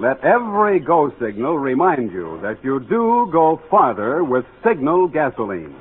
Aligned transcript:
Let 0.00 0.24
every 0.24 0.80
go 0.80 1.12
signal 1.20 1.58
remind 1.58 2.10
you 2.10 2.38
that 2.40 2.64
you 2.64 2.80
do 2.80 3.28
go 3.30 3.60
farther 3.70 4.24
with 4.24 4.46
Signal 4.66 5.08
gasoline. 5.08 5.76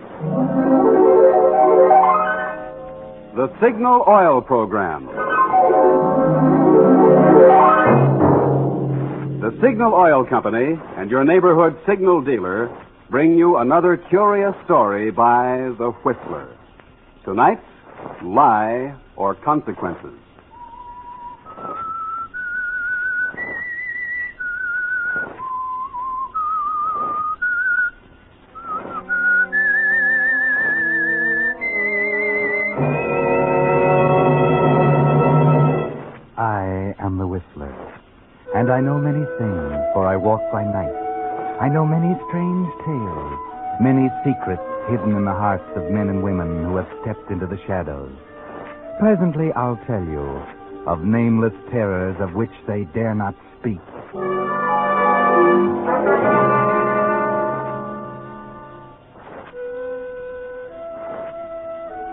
The 3.38 3.48
Signal 3.62 4.04
Oil 4.06 4.42
Program. 4.42 5.06
The 9.40 9.58
Signal 9.62 9.94
Oil 9.94 10.26
Company 10.26 10.78
and 10.98 11.10
your 11.10 11.24
neighborhood 11.24 11.80
signal 11.88 12.22
dealer 12.22 12.70
bring 13.10 13.38
you 13.38 13.56
another 13.56 13.96
curious 13.96 14.54
story 14.66 15.12
by 15.12 15.72
The 15.78 15.92
Whistler. 16.04 16.58
Tonight, 17.24 17.62
Lie 18.22 19.00
or 19.16 19.34
Consequences. 19.36 20.20
And 38.70 38.78
I 38.78 38.82
know 38.82 39.00
many 39.00 39.26
things, 39.42 39.74
for 39.94 40.06
I 40.06 40.16
walk 40.16 40.42
by 40.52 40.64
night. 40.64 40.94
I 41.60 41.70
know 41.70 41.88
many 41.88 42.14
strange 42.30 42.70
tales, 42.86 43.40
many 43.82 44.14
secrets 44.22 44.62
hidden 44.88 45.18
in 45.18 45.26
the 45.26 45.34
hearts 45.34 45.66
of 45.76 45.90
men 45.90 46.08
and 46.10 46.22
women 46.22 46.66
who 46.66 46.76
have 46.76 46.88
stepped 47.02 47.32
into 47.32 47.48
the 47.48 47.58
shadows. 47.66 48.14
Presently 49.00 49.52
I'll 49.54 49.80
tell 49.88 50.04
you 50.04 50.22
of 50.86 51.02
nameless 51.02 51.54
terrors 51.72 52.16
of 52.20 52.36
which 52.36 52.54
they 52.68 52.84
dare 52.94 53.16
not 53.16 53.34
speak. 53.60 53.82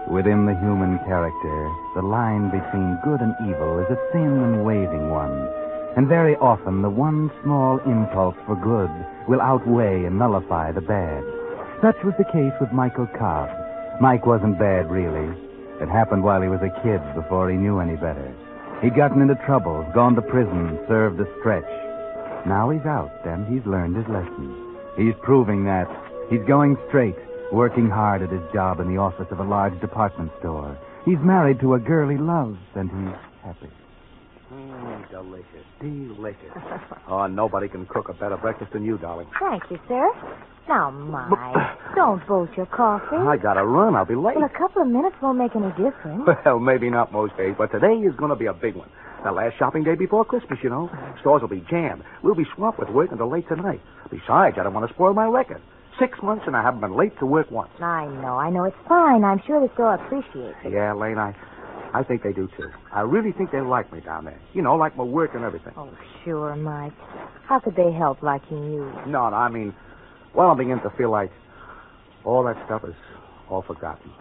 Within 0.08 0.46
the 0.46 0.56
human 0.64 0.96
character, 1.04 1.58
the 1.94 2.02
line 2.02 2.48
between 2.48 2.98
good 3.04 3.20
and 3.20 3.34
evil 3.44 3.78
is 3.80 3.90
a 3.90 4.00
thin 4.12 4.40
and 4.40 4.64
waving 4.64 5.10
one. 5.10 5.65
And 5.96 6.06
very 6.06 6.36
often 6.36 6.82
the 6.82 6.90
one 6.90 7.32
small 7.42 7.78
impulse 7.78 8.36
for 8.44 8.54
good 8.54 8.92
will 9.26 9.40
outweigh 9.40 10.04
and 10.04 10.18
nullify 10.18 10.70
the 10.70 10.82
bad. 10.82 11.24
Such 11.80 11.96
was 12.04 12.12
the 12.18 12.30
case 12.32 12.52
with 12.60 12.70
Michael 12.70 13.08
Cobb. 13.18 13.48
Mike 13.98 14.26
wasn't 14.26 14.58
bad, 14.58 14.90
really. 14.90 15.34
It 15.80 15.88
happened 15.88 16.22
while 16.22 16.42
he 16.42 16.48
was 16.48 16.60
a 16.60 16.82
kid 16.84 17.00
before 17.14 17.50
he 17.50 17.56
knew 17.56 17.80
any 17.80 17.96
better. 17.96 18.34
He'd 18.82 18.94
gotten 18.94 19.22
into 19.22 19.40
trouble, 19.46 19.88
gone 19.94 20.14
to 20.16 20.22
prison, 20.22 20.78
served 20.86 21.18
a 21.18 21.26
stretch. 21.40 21.64
Now 22.46 22.68
he's 22.68 22.84
out, 22.84 23.24
and 23.24 23.46
he's 23.48 23.64
learned 23.64 23.96
his 23.96 24.06
lesson. 24.08 24.76
He's 24.98 25.14
proving 25.22 25.64
that. 25.64 25.88
He's 26.28 26.44
going 26.46 26.76
straight, 26.88 27.16
working 27.52 27.88
hard 27.88 28.20
at 28.20 28.30
his 28.30 28.44
job 28.52 28.80
in 28.80 28.88
the 28.88 29.00
office 29.00 29.28
of 29.30 29.40
a 29.40 29.44
large 29.44 29.80
department 29.80 30.30
store. 30.40 30.76
He's 31.06 31.18
married 31.20 31.60
to 31.60 31.74
a 31.74 31.80
girl 31.80 32.08
he 32.10 32.18
loves, 32.18 32.58
and 32.74 32.90
he's 32.90 33.16
happy. 33.42 33.70
Mm, 34.52 35.10
delicious, 35.10 35.66
delicious. 35.80 36.52
oh, 37.08 37.26
nobody 37.26 37.68
can 37.68 37.84
cook 37.86 38.08
a 38.08 38.12
better 38.14 38.36
breakfast 38.36 38.72
than 38.72 38.84
you, 38.84 38.96
darling. 38.98 39.26
Thank 39.40 39.64
you, 39.70 39.78
sir. 39.88 40.08
Now, 40.68 40.90
Mike, 40.90 41.94
don't 41.94 42.24
bolt 42.26 42.50
your 42.56 42.66
coffee. 42.66 43.16
I 43.16 43.36
gotta 43.36 43.64
run. 43.64 43.94
I'll 43.94 44.04
be 44.04 44.14
late. 44.14 44.36
Well, 44.36 44.44
a 44.44 44.58
couple 44.58 44.82
of 44.82 44.88
minutes 44.88 45.16
won't 45.22 45.38
make 45.38 45.54
any 45.54 45.70
difference. 45.70 46.28
Well, 46.44 46.58
maybe 46.58 46.90
not 46.90 47.12
most 47.12 47.36
days, 47.36 47.54
but 47.56 47.70
today 47.72 47.94
is 47.94 48.14
going 48.16 48.30
to 48.30 48.36
be 48.36 48.46
a 48.46 48.52
big 48.52 48.74
one. 48.74 48.88
The 49.24 49.32
last 49.32 49.56
shopping 49.58 49.82
day 49.84 49.94
before 49.94 50.24
Christmas, 50.24 50.58
you 50.62 50.70
know. 50.70 50.90
Stores 51.20 51.42
will 51.42 51.48
be 51.48 51.64
jammed. 51.70 52.02
We'll 52.22 52.34
be 52.34 52.46
swamped 52.54 52.78
with 52.78 52.88
work 52.90 53.10
until 53.12 53.28
late 53.30 53.48
tonight. 53.48 53.80
Besides, 54.10 54.56
I 54.58 54.62
don't 54.62 54.74
want 54.74 54.86
to 54.88 54.94
spoil 54.94 55.14
my 55.14 55.26
record. 55.26 55.60
Six 55.98 56.18
months 56.22 56.44
and 56.46 56.54
I 56.54 56.62
haven't 56.62 56.80
been 56.80 56.94
late 56.94 57.18
to 57.20 57.26
work 57.26 57.50
once. 57.50 57.70
I 57.80 58.04
know, 58.06 58.36
I 58.36 58.50
know. 58.50 58.64
It's 58.64 58.76
fine. 58.86 59.24
I'm 59.24 59.40
sure 59.46 59.66
the 59.66 59.72
store 59.74 59.94
appreciates 59.94 60.56
it. 60.64 60.72
Yeah, 60.72 60.92
Lane, 60.92 61.18
I, 61.18 61.34
I 61.96 62.02
think 62.02 62.22
they 62.22 62.34
do 62.34 62.46
too. 62.58 62.70
I 62.92 63.00
really 63.00 63.32
think 63.32 63.52
they 63.52 63.62
like 63.62 63.90
me 63.90 64.00
down 64.00 64.26
there. 64.26 64.38
You 64.52 64.60
know, 64.60 64.76
like 64.76 64.98
my 64.98 65.02
work 65.02 65.34
and 65.34 65.42
everything. 65.42 65.72
Oh, 65.78 65.88
sure, 66.22 66.54
Mike. 66.54 66.92
How 67.46 67.58
could 67.58 67.74
they 67.74 67.90
help 67.90 68.22
liking 68.22 68.70
you? 68.70 68.84
No, 69.06 69.30
no, 69.30 69.36
I 69.36 69.48
mean, 69.48 69.74
well, 70.34 70.50
I'm 70.50 70.58
beginning 70.58 70.82
to 70.82 70.90
feel 70.90 71.10
like 71.10 71.32
all 72.22 72.44
that 72.44 72.62
stuff 72.66 72.84
is 72.84 72.94
all 73.48 73.62
forgotten. 73.62 74.12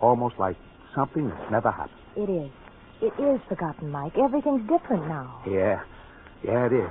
Almost 0.00 0.40
like 0.40 0.56
something 0.96 1.28
that's 1.28 1.48
never 1.48 1.70
happened. 1.70 2.00
It 2.16 2.28
is. 2.28 2.50
It 3.00 3.22
is 3.22 3.40
forgotten, 3.48 3.92
Mike. 3.92 4.18
Everything's 4.18 4.68
different 4.68 5.06
now. 5.06 5.42
Yeah, 5.46 5.80
yeah, 6.42 6.66
it 6.66 6.72
is. 6.72 6.90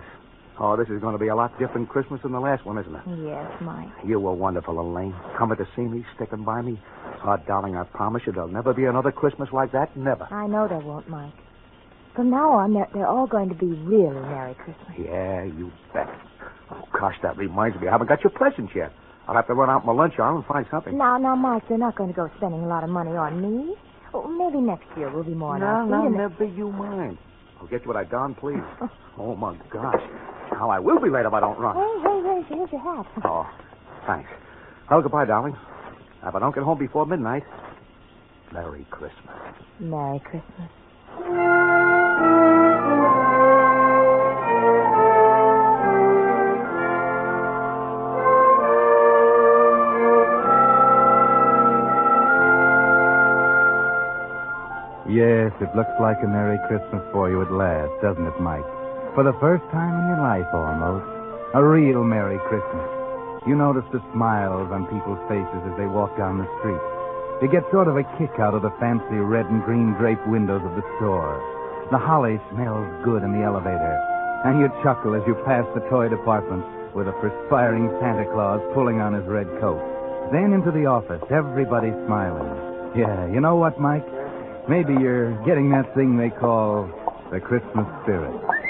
Oh, 0.60 0.78
this 0.78 0.90
is 0.90 1.02
going 1.02 1.14
to 1.14 1.20
be 1.20 1.30
a 1.30 1.36
lot 1.36 1.58
different 1.58 1.90
Christmas 1.90 2.22
than 2.22 2.32
the 2.34 2.40
last 2.40 2.66
one, 2.66 2.78
isn't 2.78 2.94
it? 2.94 3.02
Yes, 3.26 3.52
Mike. 3.62 3.90
You 4.06 4.20
were 4.20 4.34
wonderful, 4.34 4.80
Elaine. 4.80 5.16
Coming 5.38 5.58
to 5.58 5.68
see 5.76 5.82
me, 5.82 6.06
sticking 6.16 6.44
by 6.44 6.62
me. 6.62 6.80
Oh, 7.26 7.38
darling, 7.48 7.76
I 7.76 7.84
promise 7.84 8.24
you 8.26 8.34
there'll 8.34 8.50
never 8.50 8.74
be 8.74 8.86
another 8.86 9.12
Christmas 9.12 9.50
like 9.54 9.72
that. 9.72 9.96
Never. 9.96 10.28
I 10.32 10.48
know 10.48 10.68
there 10.68 10.80
won't, 10.80 11.10
Mike. 11.10 11.34
From 12.16 12.30
now 12.30 12.52
on, 12.52 12.74
they're, 12.74 12.90
they're 12.94 13.08
all 13.08 13.28
going 13.28 13.50
to 13.50 13.56
be 13.56 13.68
really 13.68 14.20
Merry 14.20 14.54
Christmas. 14.56 14.92
Yeah, 15.00 15.44
you 15.44 15.72
bet. 15.94 16.10
Oh, 16.70 16.84
gosh, 17.00 17.16
that 17.24 17.38
reminds 17.38 17.80
me. 17.80 17.88
I 17.88 17.92
haven't 17.92 18.08
got 18.08 18.24
your 18.24 18.32
presents 18.32 18.74
yet. 18.76 18.92
I'll 19.28 19.36
have 19.36 19.48
to 19.48 19.54
run 19.54 19.70
out 19.70 19.86
my 19.86 19.94
lunch 19.94 20.16
hour 20.20 20.36
and 20.36 20.46
find 20.46 20.66
something. 20.70 20.98
Now, 20.98 21.18
now, 21.18 21.36
Mike, 21.36 21.64
you're 21.70 21.78
not 21.78 21.96
going 21.96 22.10
to 22.10 22.16
go 22.16 22.30
spending 22.38 22.62
a 22.62 22.68
lot 22.68 22.84
of 22.84 22.90
money 22.90 23.12
on 23.12 23.42
me. 23.42 23.76
Oh, 24.14 24.28
maybe 24.28 24.62
next 24.62 24.88
year 24.98 25.10
we'll 25.10 25.24
be 25.24 25.34
more 25.34 25.58
no, 25.58 25.86
no, 25.86 26.10
never 26.10 26.44
you 26.44 26.70
mind. 26.72 27.18
I'll 27.60 27.68
get 27.68 27.84
you 27.84 27.88
what 27.88 27.96
I 27.96 28.04
darn 28.04 28.36
please. 28.36 28.60
oh, 29.18 29.36
my 29.36 29.56
gosh. 29.70 30.02
How 30.62 30.70
I 30.70 30.78
will 30.78 31.00
be 31.00 31.10
late 31.10 31.26
if 31.26 31.34
I 31.34 31.40
don't 31.40 31.58
run. 31.58 31.76
Hey, 31.76 32.04
hey, 32.04 32.22
hey, 32.22 32.56
here's 32.56 32.72
your 32.72 32.82
hat. 32.82 33.08
Oh, 33.26 33.50
thanks. 34.06 34.30
Well, 34.92 35.02
goodbye, 35.02 35.26
darling. 35.26 35.58
If 36.24 36.36
I 36.36 36.38
don't 36.38 36.54
get 36.54 36.64
home 36.64 36.78
before 36.78 37.04
midnight, 37.08 37.42
Merry 38.54 38.86
Christmas. 38.92 39.34
Merry 39.80 40.20
Christmas. 40.20 40.70
Yes, 55.10 55.52
it 55.60 55.76
looks 55.76 55.90
like 56.00 56.18
a 56.24 56.28
Merry 56.28 56.60
Christmas 56.68 57.02
for 57.12 57.32
you 57.32 57.42
at 57.42 57.52
last, 57.52 57.92
doesn't 58.04 58.28
it, 58.28 58.40
Mike? 58.40 58.81
For 59.12 59.28
the 59.28 59.36
first 59.44 59.68
time 59.76 59.92
in 59.92 60.08
your 60.08 60.24
life, 60.24 60.48
almost. 60.56 61.04
A 61.52 61.60
real 61.60 62.00
Merry 62.00 62.40
Christmas. 62.48 62.88
You 63.44 63.60
notice 63.60 63.84
the 63.92 64.00
smiles 64.16 64.72
on 64.72 64.88
people's 64.88 65.20
faces 65.28 65.62
as 65.68 65.76
they 65.76 65.84
walk 65.84 66.16
down 66.16 66.40
the 66.40 66.48
street. 66.64 66.80
You 67.44 67.52
get 67.52 67.68
sort 67.76 67.92
of 67.92 68.00
a 68.00 68.08
kick 68.16 68.40
out 68.40 68.56
of 68.56 68.64
the 68.64 68.72
fancy 68.80 69.20
red 69.20 69.52
and 69.52 69.68
green 69.68 70.00
draped 70.00 70.24
windows 70.32 70.64
of 70.64 70.80
the 70.80 70.88
store. 70.96 71.36
The 71.92 72.00
holly 72.00 72.40
smells 72.56 72.88
good 73.04 73.20
in 73.20 73.36
the 73.36 73.44
elevator. 73.44 74.00
And 74.48 74.64
you 74.64 74.72
chuckle 74.80 75.12
as 75.12 75.28
you 75.28 75.36
pass 75.44 75.68
the 75.76 75.84
toy 75.92 76.08
department 76.08 76.64
with 76.96 77.12
a 77.12 77.16
perspiring 77.20 77.92
Santa 78.00 78.24
Claus 78.32 78.64
pulling 78.74 79.04
on 79.04 79.12
his 79.12 79.28
red 79.28 79.52
coat. 79.60 79.84
Then 80.32 80.56
into 80.56 80.72
the 80.72 80.88
office, 80.88 81.20
everybody 81.28 81.92
smiling. 82.08 82.48
Yeah, 82.96 83.28
you 83.28 83.44
know 83.44 83.60
what, 83.60 83.76
Mike? 83.76 84.08
Maybe 84.72 84.96
you're 84.96 85.36
getting 85.44 85.68
that 85.76 85.92
thing 86.00 86.16
they 86.16 86.32
call 86.32 86.88
the 87.28 87.42
Christmas 87.44 87.88
spirit. 88.08 88.61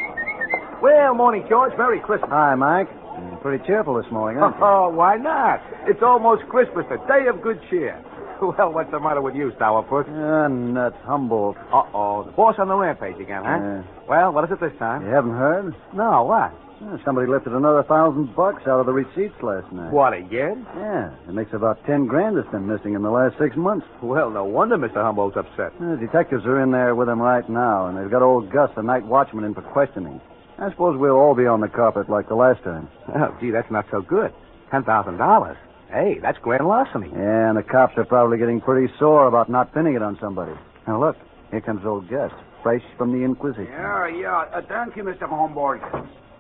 Well, 1.12 1.18
morning, 1.18 1.44
George. 1.50 1.74
Merry 1.78 2.00
Christmas. 2.00 2.30
Hi, 2.32 2.56
Mike. 2.56 2.88
You're 2.88 3.38
pretty 3.44 3.62
cheerful 3.68 4.02
this 4.02 4.10
morning, 4.14 4.42
aren't 4.42 4.56
you? 4.56 4.64
Oh, 4.64 4.88
why 4.96 5.18
not? 5.18 5.60
It's 5.86 6.02
almost 6.02 6.48
Christmas, 6.48 6.86
the 6.88 6.96
day 7.06 7.28
of 7.28 7.42
good 7.42 7.60
cheer. 7.70 8.02
Well, 8.42 8.72
what's 8.74 8.90
the 8.90 9.00
matter 9.00 9.22
with 9.22 9.36
you, 9.36 9.52
Sourpuss? 9.60 10.08
Ah, 10.10 10.48
nuts. 10.48 10.96
Humboldt. 11.04 11.58
Uh-oh. 11.72 12.24
The 12.24 12.32
boss 12.32 12.56
on 12.58 12.70
the 12.70 12.76
rampage 12.76 13.20
again, 13.22 13.44
huh? 13.44 13.60
Yeah. 13.62 13.84
Well, 14.08 14.32
what 14.32 14.46
is 14.46 14.52
it 14.52 14.60
this 14.62 14.72
time? 14.80 15.06
You 15.06 15.12
haven't 15.14 15.36
heard? 15.38 15.76
No, 15.94 16.24
what? 16.24 16.52
Yeah, 16.82 16.98
somebody 17.06 17.28
lifted 17.28 17.54
another 17.54 17.84
thousand 17.84 18.34
bucks 18.36 18.64
out 18.66 18.80
of 18.80 18.88
the 18.88 18.94
receipts 18.94 19.36
last 19.44 19.72
night. 19.72 19.92
What, 19.94 20.14
again? 20.14 20.66
Yeah, 20.76 21.12
it 21.28 21.34
makes 21.36 21.54
about 21.54 21.86
ten 21.86 22.08
grand 22.08 22.36
that's 22.38 22.50
been 22.50 22.66
missing 22.66 22.96
in 22.96 23.04
the 23.04 23.12
last 23.12 23.36
six 23.38 23.56
months. 23.56 23.86
Well, 24.02 24.32
no 24.32 24.46
wonder 24.46 24.76
Mr. 24.78 25.04
Humboldt's 25.04 25.38
upset. 25.38 25.78
The 25.80 25.98
detectives 26.02 26.44
are 26.48 26.64
in 26.64 26.72
there 26.72 26.96
with 26.96 27.10
him 27.10 27.22
right 27.22 27.48
now, 27.48 27.86
and 27.88 27.98
they've 27.98 28.10
got 28.10 28.24
old 28.24 28.50
Gus, 28.50 28.72
the 28.76 28.82
night 28.82 29.06
watchman, 29.06 29.44
in 29.44 29.54
for 29.54 29.62
questioning. 29.62 30.20
I 30.62 30.70
suppose 30.70 30.96
we'll 30.96 31.18
all 31.18 31.34
be 31.34 31.48
on 31.48 31.60
the 31.62 31.68
carpet 31.68 32.08
like 32.08 32.28
the 32.30 32.36
last 32.36 32.64
time. 32.64 32.88
Oh, 33.16 33.36
gee, 33.42 33.50
that's 33.50 33.72
not 33.72 33.88
so 33.90 34.02
good. 34.02 34.32
Ten 34.70 34.84
thousand 34.84 35.18
dollars. 35.18 35.58
Hey, 35.90 36.20
that's 36.22 36.38
grand 36.38 36.68
larceny. 36.68 37.10
Yeah, 37.12 37.50
and 37.50 37.58
the 37.58 37.64
cops 37.64 37.98
are 37.98 38.06
probably 38.06 38.38
getting 38.38 38.62
pretty 38.62 38.94
sore 39.00 39.28
about 39.28 39.50
not 39.50 39.74
pinning 39.74 39.96
it 39.96 40.04
on 40.04 40.20
somebody. 40.22 40.54
Now, 40.88 41.00
look, 41.00 41.18
here 41.50 41.62
comes 41.62 41.84
old 41.84 42.08
Gus, 42.10 42.32
fresh 42.62 42.84
from 42.96 43.12
the 43.12 43.26
Inquisition. 43.26 43.66
Yeah, 43.72 44.08
yeah. 44.08 44.46
Uh, 44.54 44.62
thank 44.70 44.96
you, 44.96 45.04
Mr. 45.04 45.28
Humboldt. 45.28 45.82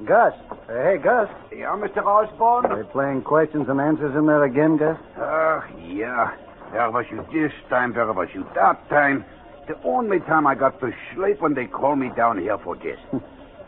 Gus. 0.06 0.33
Uh, 0.51 0.56
hey, 0.67 0.97
Gus. 1.03 1.27
Yeah, 1.51 1.75
Mr. 1.75 2.06
Osborne? 2.06 2.65
Are 2.67 2.83
they 2.83 2.89
playing 2.91 3.24
questions 3.24 3.65
and 3.69 3.81
answers 3.81 4.15
in 4.15 4.27
there 4.27 4.44
again, 4.44 4.77
Gus? 4.77 4.97
Ach, 5.17 5.63
yeah. 5.89 6.38
There 6.71 6.91
was 6.91 7.06
you 7.09 7.25
this 7.33 7.51
time, 7.69 7.94
there 7.94 8.12
was 8.13 8.29
you 8.35 8.45
that 8.53 8.88
time. 8.88 9.25
The 9.67 9.81
only 9.83 10.19
time 10.19 10.45
I 10.45 10.53
got 10.56 10.79
to 10.79 10.91
sleep 11.15 11.41
when 11.41 11.56
they 11.56 11.65
called 11.65 12.00
me 12.00 12.12
down 12.15 12.39
here 12.39 12.57
for 12.59 12.75
this. 12.77 13.00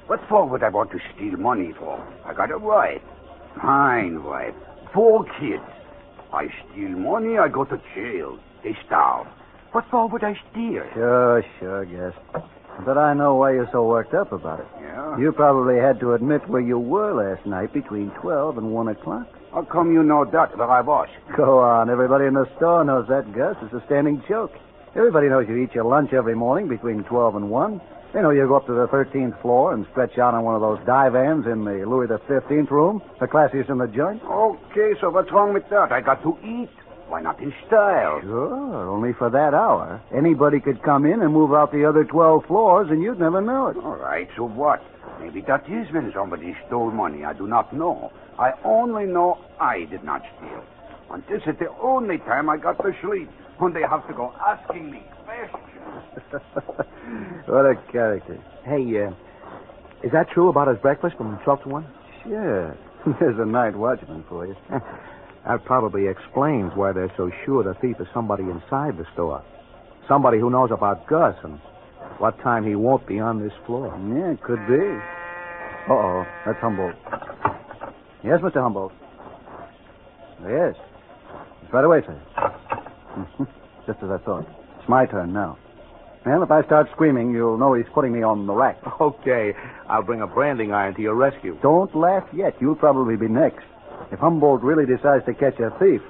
what 0.08 0.20
for 0.28 0.48
would 0.48 0.64
I 0.64 0.70
want 0.70 0.92
to 0.92 1.00
steal 1.16 1.38
money 1.38 1.74
for? 1.78 1.96
I 2.26 2.34
got 2.34 2.52
a 2.52 2.58
wife. 2.58 3.02
Fine 3.62 4.24
wife. 4.24 4.54
Four 4.94 5.26
kids. 5.40 5.64
I 6.32 6.48
steal 6.72 6.90
money, 6.90 7.38
I 7.38 7.48
go 7.48 7.64
to 7.64 7.82
jail. 7.96 8.40
They 8.64 8.76
starve. 8.86 9.28
What 9.72 9.86
for 9.90 10.08
would 10.08 10.24
I 10.24 10.36
steal? 10.52 10.84
Sure, 10.94 11.44
sure, 11.60 11.86
Gus. 11.86 12.14
But 12.86 12.98
I 12.98 13.14
know 13.14 13.36
why 13.36 13.54
you're 13.54 13.70
so 13.72 13.88
worked 13.88 14.14
up 14.14 14.32
about 14.32 14.60
it. 14.60 14.68
Yeah? 14.82 15.18
You 15.18 15.32
probably 15.32 15.78
had 15.78 16.00
to 16.00 16.14
admit 16.14 16.48
where 16.50 16.62
you 16.62 16.80
were 16.80 17.14
last 17.14 17.46
night 17.46 17.72
between 17.74 18.10
12 18.22 18.58
and 18.58 18.72
1 18.72 18.88
o'clock. 18.88 19.28
How 19.52 19.64
come 19.64 19.94
you 19.94 20.02
know 20.02 20.26
that, 20.26 20.58
where 20.58 20.70
I 20.70 20.82
was? 20.82 21.08
Go 21.38 21.60
on. 21.60 21.90
Everybody 21.90 22.26
in 22.26 22.34
the 22.34 22.50
store 22.58 22.84
knows 22.84 23.08
that, 23.10 23.32
Gus. 23.34 23.56
It's 23.62 23.74
a 23.74 23.84
standing 23.86 24.24
joke. 24.28 24.52
Everybody 24.96 25.28
knows 25.28 25.48
you 25.48 25.58
eat 25.58 25.74
your 25.74 25.86
lunch 25.86 26.14
every 26.14 26.36
morning 26.36 26.68
between 26.68 27.04
12 27.04 27.36
and 27.36 27.50
1. 27.50 27.82
They 28.14 28.22
know 28.22 28.30
you 28.30 28.48
go 28.48 28.58
up 28.58 28.68
to 28.68 28.74
the 28.74 28.88
13th 28.88 29.42
floor 29.42 29.74
and 29.74 29.88
stretch 29.92 30.20
out 30.20 30.36
on 30.36 30.44
one 30.44 30.54
of 30.54 30.62
those 30.62 30.78
divans 30.86 31.48
in 31.48 31.66
the 31.66 31.84
Louis 31.84 32.08
the 32.08 32.20
15th 32.30 32.70
room, 32.70 33.02
the 33.20 33.26
classiest 33.28 33.72
in 33.72 33.80
the 33.80 33.88
joint. 33.88 34.22
Okay, 34.24 34.94
so 35.02 35.10
what's 35.10 35.32
wrong 35.32 35.52
with 35.52 35.68
that? 35.70 35.92
I 35.92 36.02
got 36.02 36.22
to 36.22 36.38
eat. 36.46 36.70
Why 37.08 37.22
not 37.22 37.40
in 37.42 37.52
style? 37.68 38.22
Sure, 38.22 38.90
only 38.90 39.14
for 39.14 39.30
that 39.32 39.54
hour. 39.54 40.00
Anybody 40.16 40.60
could 40.60 40.82
come 40.84 41.06
in 41.06 41.22
and 41.22 41.34
move 41.34 41.54
out 41.54 41.72
the 41.72 41.86
other 41.86 42.04
12 42.04 42.46
floors, 42.46 42.88
and 42.92 43.02
you'd 43.02 43.20
never 43.20 43.42
know 43.42 43.68
it. 43.68 43.78
All 43.78 43.98
right, 43.98 44.30
so 44.36 44.46
what? 44.46 44.82
Maybe 45.20 45.42
that 45.42 45.66
is 45.70 45.92
when 45.92 46.12
somebody 46.14 46.56
stole 46.68 46.92
money. 46.92 47.26
I 47.26 47.34
do 47.34 47.48
not 47.48 47.74
know. 47.74 48.12
I 48.38 48.54
only 48.64 49.06
know 49.06 49.40
I 49.60 49.86
did 49.86 50.04
not 50.04 50.22
steal. 50.38 50.64
And 51.12 51.24
this 51.28 51.42
is 51.48 51.58
the 51.60 51.70
only 51.82 52.20
time 52.20 52.50
I 52.50 52.58
got 52.58 52.78
to 52.84 52.96
sleep 53.02 53.30
when 53.58 53.74
they 53.74 53.82
have 53.82 54.08
to 54.08 54.14
go 54.14 54.34
asking 54.40 54.92
me. 54.92 55.04
what 57.46 57.66
a 57.66 57.76
character. 57.92 58.38
Hey, 58.66 58.84
uh, 59.04 59.12
is 60.04 60.12
that 60.12 60.30
true 60.34 60.50
about 60.50 60.68
his 60.68 60.78
breakfast 60.80 61.16
from 61.18 61.40
12 61.44 61.64
to 61.64 61.70
1? 61.70 61.88
Sure. 62.24 62.78
There's 63.20 63.40
a 63.40 63.46
night 63.46 63.76
watchman 63.76 64.24
for 64.30 64.48
you. 64.48 64.56
That 65.46 65.66
probably 65.66 66.08
explains 66.08 66.72
why 66.74 66.94
they're 66.94 67.12
so 67.18 67.30
sure 67.46 67.66
the 67.66 67.74
thief 67.82 67.98
is 68.00 68.08
somebody 68.14 68.44
inside 68.44 68.98
the 68.98 69.06
store. 69.14 69.44
Somebody 70.08 70.40
who 70.40 70.50
knows 70.50 70.70
about 70.72 71.06
Gus 71.06 71.36
and 71.44 71.60
what 72.18 72.40
time 72.40 72.66
he 72.66 72.76
won't 72.76 73.06
be 73.06 73.20
on 73.20 73.44
this 73.44 73.52
floor. 73.66 73.88
Yeah, 74.16 74.32
it 74.32 74.42
could 74.42 74.66
be. 74.68 74.80
Uh-oh, 75.92 76.24
that's 76.46 76.58
Humboldt. 76.62 76.96
Yes, 78.24 78.40
Mr. 78.40 78.62
Humboldt. 78.62 78.94
Yes. 80.48 80.76
It's 81.62 81.74
right 81.74 81.84
away, 81.84 82.02
sir. 82.06 82.18
Just 83.86 84.00
as 84.02 84.12
I 84.12 84.18
thought. 84.24 84.48
It's 84.84 84.90
my 84.90 85.06
turn 85.06 85.32
now. 85.32 85.58
Well, 86.26 86.44
if 86.44 86.52
I 86.52 86.62
start 86.66 86.90
screaming, 86.92 87.32
you'll 87.32 87.58
know 87.58 87.74
he's 87.74 87.86
putting 87.94 88.12
me 88.12 88.22
on 88.22 88.46
the 88.46 88.54
rack. 88.54 88.78
Okay, 89.00 89.54
I'll 89.88 90.04
bring 90.04 90.20
a 90.22 90.28
branding 90.28 90.74
iron 90.74 90.94
to 90.96 91.02
your 91.02 91.16
rescue. 91.16 91.58
Don't 91.62 91.96
laugh 91.96 92.28
yet. 92.34 92.54
You'll 92.60 92.76
probably 92.76 93.16
be 93.16 93.30
next. 93.30 93.64
If 94.12 94.20
Humboldt 94.20 94.62
really 94.62 94.86
decides 94.86 95.24
to 95.26 95.34
catch 95.34 95.58
a 95.62 95.70
thief, 95.80 96.02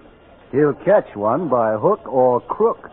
he'll 0.51 0.73
catch 0.73 1.15
one 1.15 1.49
by 1.49 1.73
hook 1.73 2.01
or 2.07 2.41
crook. 2.41 2.89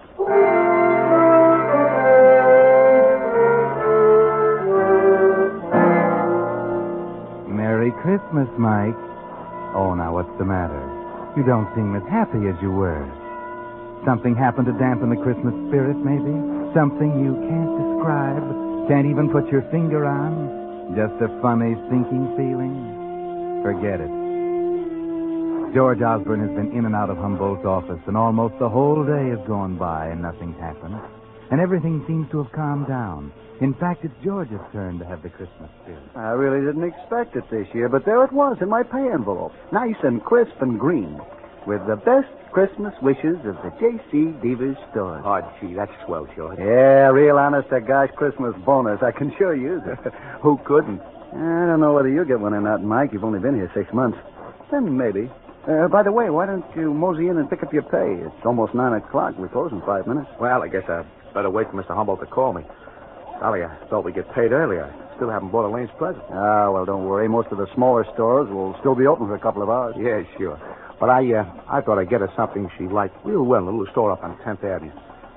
Merry 7.49 7.91
Christmas, 8.03 8.49
Mike. 8.59 8.95
Oh, 9.75 9.95
now 9.97 10.13
what's 10.13 10.39
the 10.39 10.45
matter? 10.45 10.77
You 11.39 11.43
don't 11.43 11.73
seem 11.75 11.97
as 11.97 12.03
happy 12.11 12.49
as 12.49 12.57
you 12.61 12.71
were. 12.71 13.20
Something 14.05 14.35
happened 14.35 14.67
to 14.67 14.73
dampen 14.81 15.11
the 15.11 15.21
Christmas 15.21 15.53
spirit, 15.69 15.97
maybe? 15.97 16.33
Something 16.73 17.21
you 17.21 17.37
can't 17.45 17.73
describe, 17.77 18.45
can't 18.89 19.07
even 19.07 19.29
put 19.29 19.53
your 19.53 19.63
finger 19.71 20.07
on? 20.07 20.97
Just 20.97 21.21
a 21.21 21.29
funny, 21.43 21.77
sinking 21.93 22.33
feeling? 22.37 23.61
Forget 23.63 24.01
it. 24.01 24.11
George 25.75 26.03
Osborne 26.03 26.41
has 26.41 26.51
been 26.57 26.73
in 26.77 26.87
and 26.87 26.97
out 26.97 27.11
of 27.11 27.19
Humboldt's 27.19 27.65
office, 27.65 28.01
and 28.07 28.17
almost 28.17 28.59
the 28.59 28.69
whole 28.69 29.05
day 29.05 29.29
has 29.31 29.47
gone 29.47 29.77
by 29.77 30.09
and 30.09 30.23
nothing's 30.23 30.59
happened. 30.59 30.99
And 31.51 31.61
everything 31.61 32.03
seems 32.09 32.31
to 32.31 32.43
have 32.43 32.53
calmed 32.53 32.89
down. 32.89 33.33
In 33.61 33.75
fact, 33.75 34.05
it's 34.05 34.15
George's 34.25 34.61
turn 34.73 34.99
to 34.99 35.05
have 35.05 35.23
the 35.23 35.29
Christmas 35.29 35.71
spirit. 35.83 36.03
I 36.17 36.31
really 36.31 36.65
didn't 36.65 36.85
expect 36.85 37.37
it 37.37 37.45
this 37.51 37.69
year, 37.75 37.89
but 37.89 38.05
there 38.07 38.25
it 38.25 38.33
was 38.33 38.57
in 38.63 38.69
my 38.71 38.83
pay 38.83 39.13
envelope. 39.13 39.53
Nice 39.71 40.01
and 40.03 40.25
crisp 40.25 40.55
and 40.61 40.81
green. 40.81 41.21
With 41.67 41.87
the 41.87 41.97
best 41.97 42.29
Christmas 42.53 42.95
wishes 43.03 43.37
of 43.45 43.55
the 43.63 43.71
J.C. 43.79 44.33
Devers 44.43 44.77
store. 44.91 45.23
Oh, 45.25 45.41
gee, 45.61 45.75
that's 45.75 45.93
swell, 46.07 46.27
George. 46.35 46.59
Yeah, 46.59 47.09
real 47.13 47.37
honest 47.39 47.69
to 47.71 47.81
gosh 47.81 48.11
Christmas 48.17 48.55
bonus. 48.65 49.03
I 49.03 49.13
can 49.13 49.33
sure 49.39 49.55
use 49.55 49.83
it. 49.87 50.13
Who 50.43 50.59
couldn't? 50.65 51.01
I 51.01 51.67
don't 51.69 51.81
know 51.81 51.93
whether 51.93 52.09
you'll 52.09 52.25
get 52.25 52.41
one 52.41 52.55
or 52.55 52.61
not, 52.61 52.83
Mike. 52.83 53.13
You've 53.13 53.25
only 53.25 53.39
been 53.39 53.55
here 53.55 53.71
six 53.75 53.93
months. 53.93 54.19
Then 54.73 54.97
maybe. 54.97 55.31
Uh, 55.69 55.87
by 55.89 56.03
the 56.03 56.11
way, 56.11 56.31
why 56.31 56.47
don't 56.47 56.65
you 56.75 56.93
mosey 56.95 57.29
in 57.29 57.37
and 57.37 57.49
pick 57.49 57.63
up 57.63 57.73
your 57.73 57.83
pay? 57.85 58.19
It's 58.25 58.45
almost 58.47 58.75
nine 58.75 58.95
o'clock. 58.95 59.39
We 59.39 59.47
close 59.49 59.71
in 59.71 59.81
five 59.83 60.07
minutes. 60.07 60.29
Well, 60.41 60.63
I 60.63 60.69
guess 60.69 60.89
I'd 60.89 61.05
better 61.35 61.51
wait 61.51 61.71
for 61.71 61.81
Mr. 61.81 61.95
Humboldt 61.95 62.21
to 62.21 62.27
call 62.27 62.53
me. 62.55 62.63
Golly, 63.39 63.63
I 63.63 63.77
thought 63.89 64.05
we'd 64.05 64.15
get 64.15 64.33
paid 64.35 64.53
earlier. 64.53 64.85
I 64.85 65.17
still 65.17 65.31
haven't 65.31 65.51
bought 65.53 65.69
Elaine's 65.71 65.91
present. 65.99 66.25
Ah, 66.33 66.71
well, 66.71 66.85
don't 66.85 67.05
worry. 67.05 67.29
Most 67.29 67.49
of 67.53 67.59
the 67.59 67.67
smaller 67.75 68.05
stores 68.15 68.49
will 68.51 68.75
still 68.81 68.95
be 68.95 69.07
open 69.07 69.27
for 69.29 69.35
a 69.35 69.41
couple 69.41 69.63
of 69.63 69.69
hours. 69.69 69.95
Yeah, 69.99 70.23
sure. 70.37 70.59
But 71.01 71.09
I, 71.09 71.33
uh, 71.33 71.45
I 71.69 71.81
thought 71.81 71.99
I'd 71.99 72.11
get 72.11 72.21
her 72.21 72.31
something 72.37 72.71
she 72.77 72.85
liked 72.85 73.17
real 73.25 73.43
well, 73.43 73.63
in 73.63 73.69
a 73.69 73.71
little 73.71 73.91
store 73.93 74.13
up 74.13 74.23
on 74.23 74.37
10th 74.45 74.63
Avenue. 74.63 74.93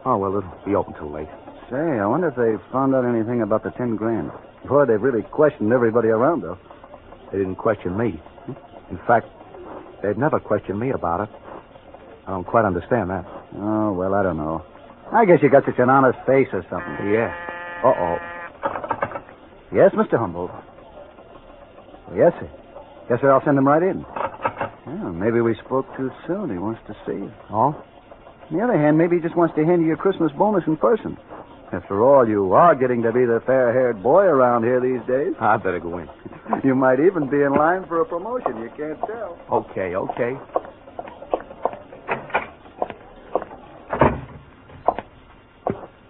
Oh, 0.05 0.17
well, 0.17 0.37
it'll 0.37 0.65
be 0.65 0.75
open 0.75 0.93
till 0.95 1.09
late. 1.09 1.29
Say, 1.71 1.77
I 1.77 2.05
wonder 2.05 2.27
if 2.27 2.35
they 2.35 2.61
found 2.73 2.93
out 2.93 3.05
anything 3.05 3.41
about 3.41 3.63
the 3.63 3.71
ten 3.71 3.95
grand. 3.95 4.29
Boy, 4.67 4.85
they've 4.85 5.01
really 5.01 5.23
questioned 5.23 5.71
everybody 5.71 6.09
around, 6.09 6.41
though. 6.41 6.57
They 7.31 7.37
didn't 7.37 7.55
question 7.55 7.97
me. 7.97 8.21
In 8.91 8.99
fact, 9.07 9.27
they'd 10.03 10.17
never 10.17 10.39
questioned 10.41 10.79
me 10.79 10.91
about 10.91 11.21
it. 11.21 11.29
I 12.27 12.31
don't 12.31 12.43
quite 12.45 12.65
understand 12.65 13.09
that. 13.09 13.25
Oh, 13.55 13.93
well, 13.93 14.13
I 14.13 14.23
don't 14.23 14.37
know. 14.37 14.65
I 15.13 15.23
guess 15.25 15.39
you 15.41 15.49
got 15.49 15.63
such 15.65 15.79
an 15.79 15.89
honest 15.89 16.19
face 16.27 16.47
or 16.51 16.65
something. 16.69 17.11
Yeah. 17.13 17.31
Uh-oh. 17.83 18.17
Yes, 19.73 19.91
Mr. 19.93 20.17
Humboldt. 20.19 20.51
Yes, 22.15 22.33
sir. 22.39 22.49
Yes, 23.09 23.19
sir, 23.21 23.31
I'll 23.31 23.43
send 23.43 23.57
him 23.57 23.67
right 23.67 23.81
in. 23.83 24.05
Well, 24.85 25.13
maybe 25.13 25.41
we 25.41 25.55
spoke 25.55 25.85
too 25.95 26.11
soon. 26.27 26.49
He 26.49 26.57
wants 26.57 26.81
to 26.87 26.93
see 27.05 27.13
you. 27.13 27.31
Oh? 27.49 27.75
On 28.51 28.57
the 28.57 28.63
other 28.63 28.77
hand, 28.77 28.97
maybe 28.97 29.15
he 29.17 29.21
just 29.21 29.35
wants 29.35 29.55
to 29.55 29.65
hand 29.65 29.81
you 29.81 29.87
your 29.87 29.97
Christmas 29.97 30.31
bonus 30.33 30.63
in 30.67 30.75
person. 30.77 31.17
After 31.71 32.03
all, 32.03 32.27
you 32.27 32.53
are 32.53 32.75
getting 32.75 33.01
to 33.01 33.11
be 33.11 33.25
the 33.25 33.41
fair-haired 33.45 34.03
boy 34.03 34.23
around 34.23 34.63
here 34.63 34.79
these 34.79 35.01
days. 35.07 35.33
I 35.39 35.57
better 35.57 35.79
go 35.79 35.97
in. 35.97 36.09
You 36.63 36.75
might 36.75 36.99
even 36.99 37.29
be 37.29 37.41
in 37.41 37.53
line 37.53 37.85
for 37.87 38.01
a 38.01 38.05
promotion. 38.05 38.57
You 38.61 38.69
can't 38.77 38.99
tell. 39.07 39.39
Okay, 39.51 39.95
okay. 39.95 40.37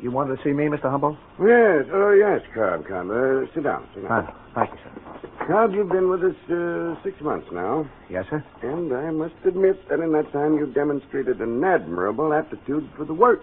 You 0.01 0.11
wanted 0.11 0.35
to 0.35 0.43
see 0.43 0.51
me, 0.51 0.65
Mr. 0.65 0.91
Humboldt? 0.91 1.17
Yes, 1.39 1.85
oh, 1.93 2.11
yes, 2.11 2.41
Cobb, 2.53 2.85
Cobb. 2.85 3.09
Uh, 3.09 3.45
sit 3.53 3.63
down, 3.63 3.87
sit 3.95 4.03
down. 4.07 4.25
Fine. 4.25 4.35
Thank 4.53 4.71
you, 4.71 4.77
sir. 4.83 5.29
Cobb, 5.47 5.73
you've 5.73 5.89
been 5.89 6.09
with 6.09 6.23
us 6.23 6.35
uh, 6.49 6.95
six 7.03 7.19
months 7.21 7.47
now, 7.51 7.85
Yes, 8.09 8.25
sir? 8.29 8.43
and 8.61 8.93
I 8.93 9.11
must 9.11 9.33
admit 9.45 9.87
that 9.89 9.99
in 9.99 10.11
that 10.13 10.31
time 10.31 10.57
you've 10.57 10.73
demonstrated 10.73 11.41
an 11.41 11.61
admirable 11.63 12.33
aptitude 12.33 12.89
for 12.95 13.03
the 13.03 13.13
work. 13.13 13.41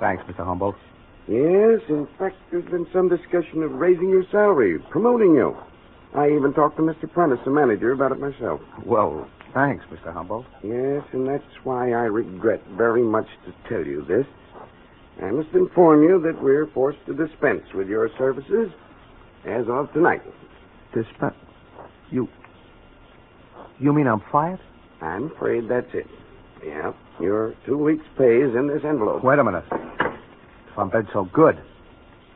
Thanks, 0.00 0.22
Mr. 0.24 0.44
Humboldt. 0.44 0.76
Yes, 1.28 1.80
in 1.88 2.08
fact, 2.18 2.36
there's 2.50 2.64
been 2.66 2.86
some 2.92 3.08
discussion 3.08 3.62
of 3.62 3.72
raising 3.72 4.08
your 4.08 4.24
salary, 4.30 4.78
promoting 4.90 5.34
you. 5.34 5.56
I 6.14 6.30
even 6.30 6.52
talked 6.54 6.76
to 6.76 6.82
Mr. 6.82 7.10
Prentice, 7.12 7.40
the 7.44 7.50
manager, 7.50 7.92
about 7.92 8.12
it 8.12 8.20
myself. 8.20 8.60
Well, 8.84 9.28
thanks, 9.52 9.84
Mr. 9.92 10.12
Humboldt. 10.12 10.46
Yes, 10.62 11.02
and 11.12 11.26
that's 11.28 11.44
why 11.64 11.92
I 11.92 12.04
regret 12.04 12.62
very 12.76 13.02
much 13.02 13.26
to 13.46 13.52
tell 13.68 13.84
you 13.86 14.02
this. 14.06 14.26
I 15.22 15.30
must 15.30 15.50
inform 15.54 16.02
you 16.04 16.20
that 16.22 16.42
we're 16.42 16.66
forced 16.68 17.04
to 17.06 17.14
dispense 17.14 17.62
with 17.74 17.88
your 17.88 18.08
services 18.18 18.70
as 19.46 19.66
of 19.68 19.92
tonight. 19.92 20.22
Dispense? 20.94 21.34
You. 22.10 22.28
You 23.78 23.92
mean 23.92 24.06
I'm 24.06 24.22
fired? 24.32 24.60
I'm 25.00 25.24
afraid 25.32 25.68
that's 25.68 25.92
it. 25.92 26.06
Yeah, 26.64 26.92
your 27.20 27.54
two 27.66 27.76
weeks' 27.76 28.04
pay 28.16 28.40
is 28.40 28.54
in 28.54 28.68
this 28.68 28.82
envelope. 28.84 29.22
Wait 29.22 29.38
a 29.38 29.44
minute. 29.44 29.64
If 29.70 30.78
I'm 30.78 30.88
been 30.88 31.06
so 31.12 31.24
good, 31.24 31.60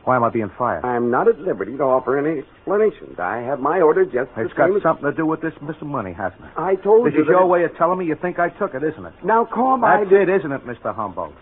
why 0.03 0.15
am 0.17 0.23
I 0.23 0.29
being 0.29 0.51
fired? 0.57 0.85
I'm 0.85 1.09
not 1.09 1.27
at 1.27 1.39
liberty 1.39 1.75
to 1.77 1.83
offer 1.83 2.17
any 2.17 2.39
explanations. 2.39 3.17
I 3.19 3.37
have 3.37 3.59
my 3.59 3.81
order 3.81 4.05
just 4.05 4.29
It's 4.37 4.53
got 4.53 4.75
as- 4.75 4.83
something 4.83 5.05
to 5.05 5.13
do 5.13 5.25
with 5.25 5.41
this 5.41 5.53
Mr. 5.55 5.83
Money, 5.83 6.13
hasn't 6.13 6.41
it? 6.43 6.51
I 6.57 6.75
told 6.75 7.07
This 7.07 7.13
you 7.15 7.21
is 7.21 7.27
that 7.27 7.31
your 7.31 7.47
way 7.47 7.63
of 7.63 7.75
telling 7.77 7.97
me 7.99 8.05
you 8.05 8.15
think 8.15 8.37
I 8.39 8.49
took 8.49 8.75
it, 8.75 8.83
isn't 8.83 9.05
it? 9.05 9.13
Now, 9.23 9.45
calm, 9.45 9.83
I 9.83 10.03
That's 10.03 10.11
it, 10.11 10.29
isn't 10.29 10.51
it, 10.51 10.65
Mr. 10.65 10.93
Humboldt? 10.95 11.35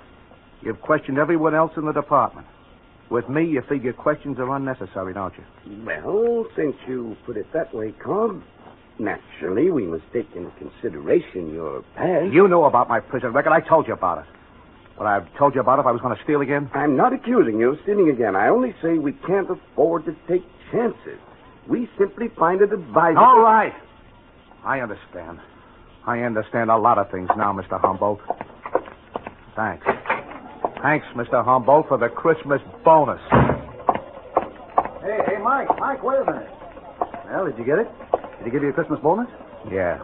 You've 0.61 0.81
questioned 0.81 1.17
everyone 1.17 1.53
else 1.55 1.71
in 1.77 1.85
the 1.85 1.91
department. 1.91 2.47
With 3.09 3.29
me, 3.29 3.45
you 3.45 3.61
figure 3.61 3.93
questions 3.93 4.37
are 4.39 4.53
unnecessary, 4.55 5.13
don't 5.13 5.33
you? 5.37 5.83
Well, 5.85 6.45
since 6.55 6.75
you 6.87 7.15
put 7.25 7.37
it 7.37 7.51
that 7.53 7.73
way, 7.73 7.93
Cobb, 8.03 8.43
naturally 8.99 9.71
we 9.71 9.85
must 9.85 10.03
take 10.11 10.27
into 10.35 10.51
consideration 10.57 11.53
your 11.53 11.83
past. 11.95 12.33
You 12.33 12.47
know 12.47 12.65
about 12.65 12.89
my 12.89 12.99
prison 12.99 13.31
record. 13.31 13.53
I 13.53 13.61
told 13.61 13.87
you 13.87 13.93
about 13.93 14.19
it. 14.19 14.25
But 14.97 15.07
I've 15.07 15.33
told 15.37 15.55
you 15.55 15.61
about 15.61 15.77
it 15.77 15.81
if 15.81 15.85
I 15.85 15.91
was 15.91 16.01
going 16.01 16.17
to 16.17 16.23
steal 16.23 16.41
again. 16.41 16.69
I'm 16.73 16.97
not 16.97 17.13
accusing 17.13 17.59
you 17.59 17.73
of 17.73 17.79
stealing 17.83 18.09
again. 18.09 18.35
I 18.35 18.49
only 18.49 18.75
say 18.81 18.97
we 18.97 19.13
can't 19.13 19.49
afford 19.49 20.05
to 20.05 20.15
take 20.27 20.43
chances. 20.71 21.19
We 21.67 21.87
simply 21.97 22.29
find 22.29 22.61
it 22.61 22.73
advisable. 22.73 23.23
All 23.23 23.39
right. 23.39 23.73
I 24.65 24.79
understand. 24.81 25.39
I 26.05 26.21
understand 26.21 26.71
a 26.71 26.77
lot 26.77 26.97
of 26.97 27.11
things 27.11 27.29
now, 27.37 27.53
Mr. 27.53 27.79
Humboldt. 27.79 28.21
Thanks. 29.55 29.85
Thanks, 30.87 31.05
Mr. 31.19 31.43
Humboldt, 31.43 31.89
for 31.89 31.97
the 31.97 32.07
Christmas 32.07 32.61
bonus. 32.85 33.19
Hey, 35.03 35.19
hey, 35.27 35.37
Mike, 35.43 35.67
Mike, 35.77 36.01
wait 36.01 36.19
a 36.19 36.23
minute. 36.23 36.47
Well, 37.27 37.43
did 37.43 37.57
you 37.59 37.65
get 37.65 37.79
it? 37.79 37.91
Did 38.39 38.45
he 38.45 38.51
give 38.51 38.63
you 38.63 38.69
a 38.69 38.71
Christmas 38.71 38.97
bonus? 39.03 39.27
Yeah. 39.69 39.99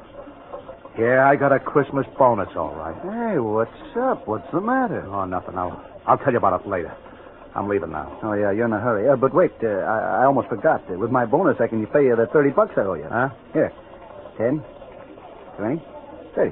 Yeah, 1.00 1.24
I 1.26 1.38
got 1.38 1.54
a 1.54 1.60
Christmas 1.60 2.06
bonus, 2.20 2.50
all 2.58 2.76
right. 2.76 3.00
Hey, 3.00 3.40
what's 3.40 3.72
up? 3.96 4.28
What's 4.28 4.52
the 4.52 4.60
matter? 4.60 5.08
Oh, 5.08 5.24
nothing. 5.24 5.58
I'll, 5.58 5.80
I'll 6.06 6.18
tell 6.18 6.34
you 6.34 6.38
about 6.38 6.60
it 6.60 6.68
later. 6.68 6.94
I'm 7.56 7.70
leaving 7.70 7.92
now. 7.92 8.20
Oh, 8.22 8.34
yeah, 8.34 8.52
you're 8.52 8.66
in 8.66 8.74
a 8.74 8.80
hurry. 8.82 9.08
Uh, 9.08 9.16
but 9.16 9.34
wait, 9.34 9.54
uh, 9.64 9.88
I, 9.88 10.24
I 10.24 10.26
almost 10.26 10.50
forgot. 10.50 10.84
Uh, 10.92 11.00
with 11.00 11.12
my 11.12 11.26
bonus, 11.26 11.56
I 11.62 11.68
can 11.68 11.88
pay 11.88 12.04
you 12.04 12.18
the 12.18 12.28
30 12.28 12.50
bucks 12.50 12.74
I 12.76 12.82
owe 12.82 12.96
you. 12.96 13.08
Huh? 13.10 13.30
Here. 13.54 13.72
10, 14.38 14.62
20, 15.60 15.82
30. 16.36 16.52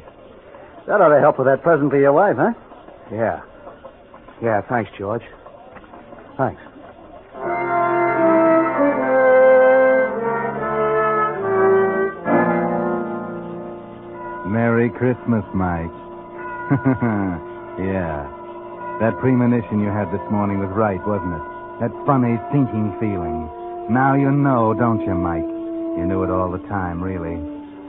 That 0.87 1.01
ought 1.01 1.13
to 1.13 1.19
help 1.19 1.37
with 1.37 1.47
that 1.47 1.61
present 1.63 1.91
for 1.91 1.99
your 1.99 2.13
wife, 2.13 2.37
huh? 2.39 2.53
Yeah. 3.11 3.41
Yeah, 4.41 4.61
thanks, 4.67 4.89
George. 4.97 5.21
Thanks. 6.37 6.61
Merry 14.49 14.89
Christmas, 14.89 15.45
Mike. 15.53 15.93
yeah. 17.79 18.25
That 18.99 19.17
premonition 19.19 19.79
you 19.79 19.89
had 19.89 20.11
this 20.11 20.25
morning 20.31 20.59
was 20.59 20.69
right, 20.75 20.99
wasn't 21.05 21.33
it? 21.37 21.45
That 21.79 21.91
funny, 22.05 22.37
sinking 22.51 22.97
feeling. 22.99 23.49
Now 23.89 24.15
you 24.15 24.31
know, 24.31 24.73
don't 24.73 25.01
you, 25.01 25.13
Mike? 25.13 25.45
You 25.97 26.05
knew 26.05 26.23
it 26.23 26.29
all 26.29 26.51
the 26.51 26.61
time, 26.67 27.01
really. 27.01 27.37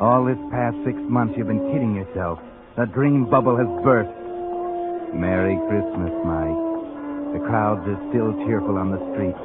All 0.00 0.24
this 0.24 0.38
past 0.50 0.76
six 0.84 0.96
months 1.08 1.34
you've 1.36 1.48
been 1.48 1.72
kidding 1.72 1.94
yourself. 1.94 2.38
The 2.76 2.86
dream 2.86 3.28
bubble 3.28 3.56
has 3.56 3.68
burst. 3.84 4.21
Merry 5.12 5.60
Christmas, 5.68 6.12
Mike. 6.24 6.60
The 7.36 7.44
crowds 7.44 7.84
are 7.88 8.00
still 8.08 8.32
cheerful 8.44 8.76
on 8.76 8.90
the 8.90 9.00
streets. 9.12 9.40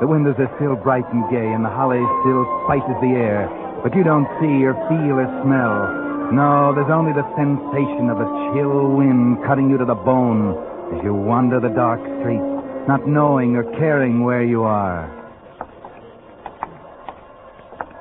The 0.00 0.06
windows 0.06 0.38
are 0.38 0.50
still 0.56 0.76
bright 0.76 1.04
and 1.12 1.28
gay, 1.30 1.50
and 1.50 1.64
the 1.64 1.68
holly 1.68 2.00
still 2.22 2.46
spices 2.64 2.96
the 3.02 3.18
air. 3.18 3.50
But 3.82 3.94
you 3.94 4.02
don't 4.02 4.26
see 4.38 4.62
or 4.64 4.74
feel 4.88 5.18
or 5.18 5.28
smell. 5.42 6.32
No, 6.32 6.72
there's 6.74 6.90
only 6.90 7.12
the 7.12 7.26
sensation 7.34 8.08
of 8.08 8.22
a 8.22 8.28
chill 8.54 8.94
wind 8.94 9.42
cutting 9.44 9.68
you 9.68 9.78
to 9.78 9.84
the 9.84 9.98
bone 9.98 10.54
as 10.94 11.02
you 11.02 11.12
wander 11.12 11.58
the 11.58 11.68
dark 11.68 12.00
streets, 12.22 12.46
not 12.86 13.06
knowing 13.06 13.56
or 13.56 13.64
caring 13.78 14.22
where 14.22 14.44
you 14.44 14.62
are. 14.62 15.10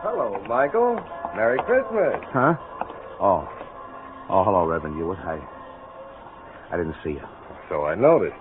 Hello, 0.01 0.41
Michael. 0.47 1.01
Merry 1.35 1.59
Christmas. 1.65 2.21
Huh? 2.31 2.55
Oh. 3.19 3.49
Oh, 4.29 4.43
hello, 4.43 4.65
Reverend 4.65 4.95
Hewitt. 4.95 5.17
I, 5.19 5.41
I 6.71 6.77
didn't 6.77 6.95
see 7.03 7.11
you. 7.11 7.27
So 7.69 7.85
I 7.85 7.95
noticed. 7.95 8.35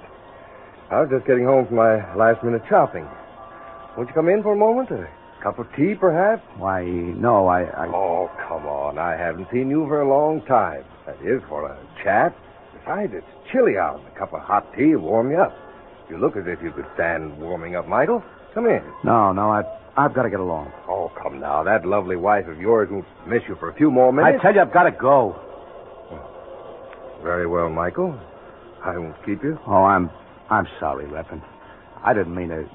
I 0.91 1.01
was 1.01 1.11
just 1.11 1.27
getting 1.27 1.45
home 1.45 1.67
from 1.67 1.77
my 1.77 2.15
last 2.15 2.43
minute 2.43 2.63
shopping. 2.69 3.07
Won't 3.97 4.09
you 4.09 4.15
come 4.15 4.29
in 4.29 4.43
for 4.43 4.53
a 4.53 4.57
moment? 4.57 4.91
A 4.91 5.09
cup 5.43 5.59
of 5.59 5.67
tea, 5.77 5.95
perhaps? 5.95 6.43
Why, 6.57 6.85
no, 6.85 7.47
I, 7.47 7.65
I... 7.65 7.87
Oh, 7.89 8.31
come 8.49 8.67
on. 8.67 8.99
I 8.99 9.17
haven't 9.17 9.49
seen 9.53 9.69
you 9.71 9.87
for 9.87 10.01
a 10.01 10.09
long 10.09 10.41
time. 10.47 10.85
That 11.07 11.17
is, 11.23 11.43
for 11.49 11.67
a 11.67 11.79
chat. 12.03 12.35
Besides, 12.79 13.13
it's 13.15 13.27
chilly 13.53 13.77
out. 13.77 14.01
A 14.15 14.19
cup 14.19 14.33
of 14.33 14.41
hot 14.41 14.73
tea 14.77 14.95
will 14.95 15.03
warm 15.03 15.31
you 15.31 15.39
up. 15.39 15.57
You 16.09 16.17
look 16.17 16.37
as 16.37 16.45
if 16.47 16.63
you 16.63 16.73
could 16.73 16.87
stand 16.95 17.39
warming 17.39 17.77
up, 17.77 17.87
Michael. 17.87 18.23
Come 18.55 18.67
in. 18.67 18.83
No, 19.05 19.33
no, 19.33 19.51
I've, 19.51 19.67
I've 19.97 20.15
got 20.15 20.23
to 20.23 20.31
get 20.31 20.41
along. 20.41 20.73
Oh, 20.89 21.13
come 21.23 21.39
now. 21.41 21.63
That 21.65 21.85
lovely 21.85 22.17
wife 22.17 22.47
of 22.47 22.59
yours 22.59 22.89
won't 22.91 23.05
miss 23.27 23.43
you 23.47 23.57
for 23.57 23.69
a 23.69 23.75
few 23.75 23.91
more 23.91 24.13
minutes. 24.13 24.39
I 24.41 24.43
tell 24.43 24.55
you, 24.55 24.63
I've 24.63 24.73
got 24.73 24.85
to 24.85 24.93
go. 24.93 25.39
Very 27.23 27.47
well, 27.47 27.69
Michael. 27.69 28.19
I 28.85 28.97
won't 28.97 29.17
keep 29.25 29.43
you. 29.43 29.59
Oh, 29.67 29.85
I'm, 29.85 30.11
I'm 30.51 30.67
sorry, 30.79 31.07
Reverend. 31.07 31.43
I 32.05 32.15
didn't 32.15 32.35
mean 32.35 32.49
to, 32.49 32.69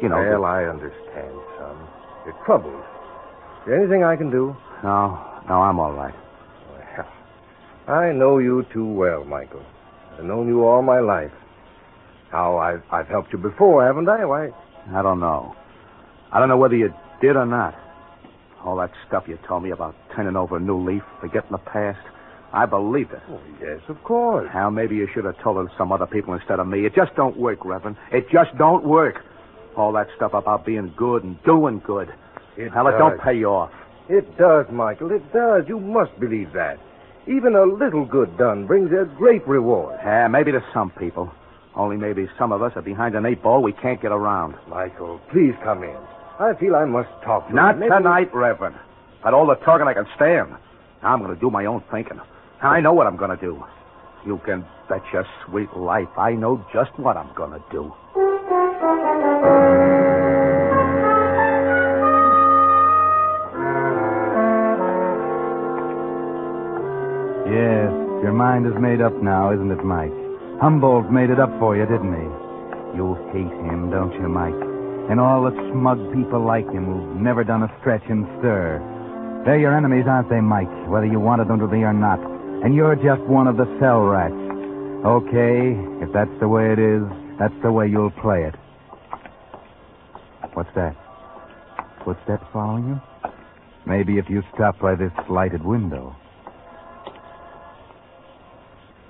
you 0.00 0.08
know. 0.08 0.18
Well, 0.18 0.44
I 0.44 0.64
understand, 0.64 1.34
son. 1.58 1.76
You're 2.24 2.36
troubled. 2.44 2.74
Is 2.74 3.66
there 3.66 3.80
anything 3.80 4.04
I 4.04 4.16
can 4.16 4.30
do? 4.30 4.56
No, 4.82 5.18
no, 5.48 5.62
I'm 5.62 5.80
all 5.80 5.92
right. 5.92 6.14
Well, 7.86 7.96
I 7.96 8.12
know 8.12 8.38
you 8.38 8.64
too 8.72 8.86
well, 8.86 9.24
Michael. 9.24 9.64
I've 10.16 10.24
known 10.24 10.46
you 10.46 10.64
all 10.64 10.82
my 10.82 11.00
life. 11.00 11.32
How 12.30 12.58
I've, 12.58 12.82
I've 12.92 13.08
helped 13.08 13.32
you 13.32 13.38
before, 13.38 13.84
haven't 13.84 14.08
I? 14.08 14.24
Why? 14.24 14.50
I 14.92 15.02
don't 15.02 15.20
know. 15.20 15.56
I 16.30 16.38
don't 16.38 16.48
know 16.48 16.56
whether 16.56 16.76
you 16.76 16.92
did 17.20 17.36
or 17.36 17.46
not. 17.46 17.74
All 18.64 18.76
that 18.76 18.90
stuff 19.06 19.24
you 19.26 19.38
told 19.46 19.62
me 19.62 19.70
about 19.70 19.94
turning 20.14 20.36
over 20.36 20.56
a 20.56 20.60
new 20.60 20.78
leaf, 20.84 21.02
forgetting 21.20 21.50
the 21.50 21.58
past. 21.58 21.98
I 22.52 22.66
believed 22.66 23.12
it. 23.12 23.20
Oh, 23.28 23.40
yes, 23.60 23.80
of 23.88 24.02
course. 24.04 24.48
Now, 24.54 24.70
maybe 24.70 24.96
you 24.96 25.08
should 25.12 25.24
have 25.24 25.38
told 25.40 25.58
it 25.58 25.70
to 25.70 25.76
some 25.76 25.92
other 25.92 26.06
people 26.06 26.32
instead 26.34 26.60
of 26.60 26.66
me. 26.66 26.86
It 26.86 26.94
just 26.94 27.14
don't 27.14 27.36
work, 27.36 27.64
Reverend. 27.64 27.96
It 28.10 28.28
just 28.30 28.56
don't 28.56 28.84
work. 28.84 29.16
All 29.76 29.92
that 29.92 30.08
stuff 30.16 30.32
about 30.34 30.64
being 30.64 30.92
good 30.96 31.24
and 31.24 31.42
doing 31.44 31.82
good. 31.86 32.08
It 32.56 32.74
now, 32.74 32.86
it 32.88 32.98
don't 32.98 33.20
pay 33.20 33.36
you 33.36 33.48
off. 33.48 33.70
It 34.08 34.36
does, 34.38 34.66
Michael. 34.72 35.12
It 35.12 35.32
does. 35.32 35.64
You 35.68 35.78
must 35.78 36.18
believe 36.18 36.52
that. 36.54 36.78
Even 37.26 37.54
a 37.54 37.64
little 37.64 38.06
good 38.06 38.36
done 38.38 38.66
brings 38.66 38.90
a 38.90 39.04
great 39.16 39.46
reward. 39.46 39.98
Yeah, 40.02 40.26
maybe 40.28 40.50
to 40.52 40.64
some 40.72 40.90
people. 40.90 41.30
Only 41.76 41.96
maybe 41.96 42.26
some 42.38 42.50
of 42.50 42.62
us 42.62 42.72
are 42.74 42.82
behind 42.82 43.14
an 43.14 43.26
eight 43.26 43.42
ball 43.42 43.62
we 43.62 43.72
can't 43.72 44.00
get 44.00 44.10
around. 44.10 44.56
Michael, 44.68 45.20
please 45.30 45.54
come 45.62 45.84
in. 45.84 45.96
I 46.40 46.54
feel 46.58 46.74
I 46.74 46.86
must 46.86 47.10
talk 47.22 47.46
to 47.48 47.54
Not 47.54 47.74
you. 47.74 47.80
Maybe- 47.80 47.90
tonight, 47.94 48.34
Reverend. 48.34 48.76
But 49.22 49.34
all 49.34 49.46
the 49.46 49.56
talking 49.56 49.86
I 49.86 49.94
can 49.94 50.06
stand. 50.16 50.50
Now 51.02 51.12
I'm 51.12 51.22
going 51.22 51.34
to 51.34 51.40
do 51.40 51.50
my 51.50 51.66
own 51.66 51.82
thinking. 51.90 52.20
I 52.60 52.80
know 52.80 52.92
what 52.92 53.06
I'm 53.06 53.16
going 53.16 53.30
to 53.30 53.36
do. 53.36 53.62
You 54.26 54.40
can 54.44 54.64
bet 54.88 55.02
your 55.12 55.24
sweet 55.46 55.72
life 55.76 56.08
I 56.18 56.32
know 56.32 56.64
just 56.72 56.90
what 56.98 57.16
I'm 57.16 57.32
going 57.34 57.52
to 57.52 57.62
do. 57.70 57.92
Yes, 67.46 67.94
your 68.26 68.32
mind 68.34 68.66
is 68.66 68.74
made 68.80 69.00
up 69.00 69.14
now, 69.22 69.52
isn't 69.54 69.70
it, 69.70 69.84
Mike? 69.84 70.12
Humboldt 70.60 71.10
made 71.12 71.30
it 71.30 71.38
up 71.38 71.50
for 71.60 71.76
you, 71.76 71.86
didn't 71.86 72.12
he? 72.12 72.28
You 72.98 73.14
hate 73.32 73.54
him, 73.70 73.90
don't 73.90 74.12
you, 74.14 74.28
Mike? 74.28 74.58
And 75.08 75.20
all 75.20 75.44
the 75.44 75.54
smug 75.72 76.12
people 76.12 76.44
like 76.44 76.66
him 76.70 76.84
who've 76.84 77.22
never 77.22 77.44
done 77.44 77.62
a 77.62 77.72
stretch 77.80 78.02
and 78.10 78.26
stir. 78.38 78.82
They're 79.46 79.60
your 79.60 79.76
enemies, 79.76 80.04
aren't 80.08 80.28
they, 80.28 80.40
Mike? 80.40 80.68
Whether 80.88 81.06
you 81.06 81.20
wanted 81.20 81.46
them 81.46 81.60
to 81.60 81.68
be 81.68 81.84
or 81.84 81.92
not. 81.92 82.37
And 82.64 82.74
you're 82.74 82.96
just 82.96 83.22
one 83.22 83.46
of 83.46 83.56
the 83.56 83.66
cell 83.78 84.00
rats. 84.00 84.34
Okay, 85.06 85.78
if 86.04 86.12
that's 86.12 86.30
the 86.40 86.48
way 86.48 86.72
it 86.72 86.78
is, 86.78 87.02
that's 87.38 87.54
the 87.62 87.70
way 87.70 87.86
you'll 87.86 88.10
play 88.10 88.42
it. 88.44 88.54
What's 90.54 90.74
that? 90.74 90.96
Footsteps 92.04 92.44
following 92.52 92.88
you? 92.88 93.00
Maybe 93.86 94.18
if 94.18 94.28
you 94.28 94.42
stop 94.54 94.80
by 94.80 94.96
this 94.96 95.12
lighted 95.30 95.64
window. 95.64 96.16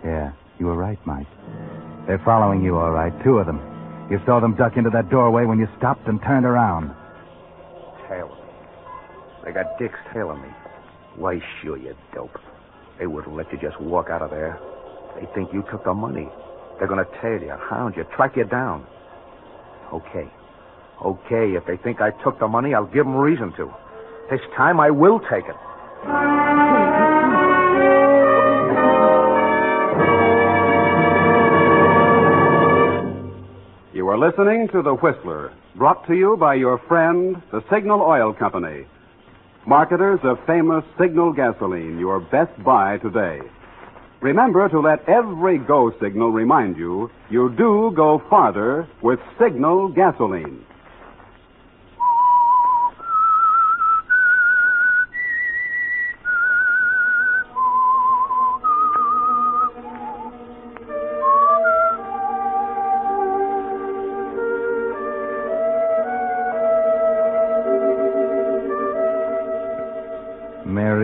Yeah, 0.05 0.33
you 0.59 0.67
were 0.67 0.77
right, 0.77 0.99
Mike. 1.07 1.27
They're 2.07 2.23
following 2.25 2.63
you, 2.63 2.77
all 2.77 2.91
right. 2.91 3.13
Two 3.25 3.39
of 3.39 3.47
them. 3.47 3.61
You 4.11 4.21
saw 4.27 4.41
them 4.41 4.57
duck 4.57 4.77
into 4.77 4.91
that 4.91 5.09
doorway 5.09 5.47
when 5.47 5.59
you 5.59 5.69
stopped 5.79 6.07
and 6.07 6.21
turned 6.23 6.45
around. 6.45 6.95
Taylor. 8.09 8.37
They 9.43 9.53
got 9.53 9.79
dicks 9.79 9.99
tailing 10.13 10.43
me. 10.43 10.49
Why, 11.17 11.41
sure, 11.63 11.79
you 11.79 11.97
dope. 12.15 12.39
They 12.99 13.07
wouldn't 13.07 13.37
let 13.37 13.51
you 13.53 13.59
just 13.59 13.81
walk 13.81 14.09
out 14.11 14.23
of 14.23 14.31
there. 14.31 14.59
They 15.15 15.27
think 15.35 15.53
you 15.53 15.63
took 15.71 15.85
the 15.85 15.95
money. 15.95 16.29
They're 16.79 16.89
going 16.89 17.05
to 17.05 17.11
tail 17.21 17.41
you, 17.41 17.55
hound 17.71 17.97
you, 17.97 18.05
track 18.17 18.37
you 18.37 18.45
down. 18.45 18.87
Okay. 19.93 20.29
Okay, 21.05 21.53
if 21.55 21.65
they 21.65 21.77
think 21.77 22.01
I 22.01 22.11
took 22.25 22.41
the 22.41 22.49
money, 22.49 22.75
I'll 22.75 22.87
give 22.87 23.05
them 23.05 23.15
reason 23.15 23.53
to. 23.57 23.73
This 24.31 24.41
time 24.57 24.81
I 24.81 24.91
will 24.91 25.21
take 25.21 25.45
it. 25.47 25.57
You 33.95 34.09
are 34.09 34.19
listening 34.19 34.69
to 34.73 34.83
The 34.83 34.95
Whistler, 34.95 35.53
brought 35.77 36.07
to 36.09 36.15
you 36.15 36.37
by 36.37 36.55
your 36.55 36.79
friend, 36.89 37.41
the 37.53 37.63
Signal 37.73 38.01
Oil 38.01 38.33
Company. 38.33 38.87
Marketers 39.69 40.21
of 40.23 40.39
famous 40.47 40.83
Signal 40.99 41.35
gasoline, 41.35 41.99
your 41.99 42.21
best 42.21 42.51
buy 42.65 42.97
today. 42.97 43.39
Remember 44.23 44.67
to 44.67 44.81
let 44.81 45.07
every 45.07 45.59
go 45.59 45.93
signal 46.01 46.31
remind 46.31 46.79
you 46.79 47.11
you 47.29 47.51
do 47.51 47.93
go 47.95 48.23
farther 48.31 48.89
with 49.03 49.21
Signal 49.39 49.91
gasoline. 49.91 50.65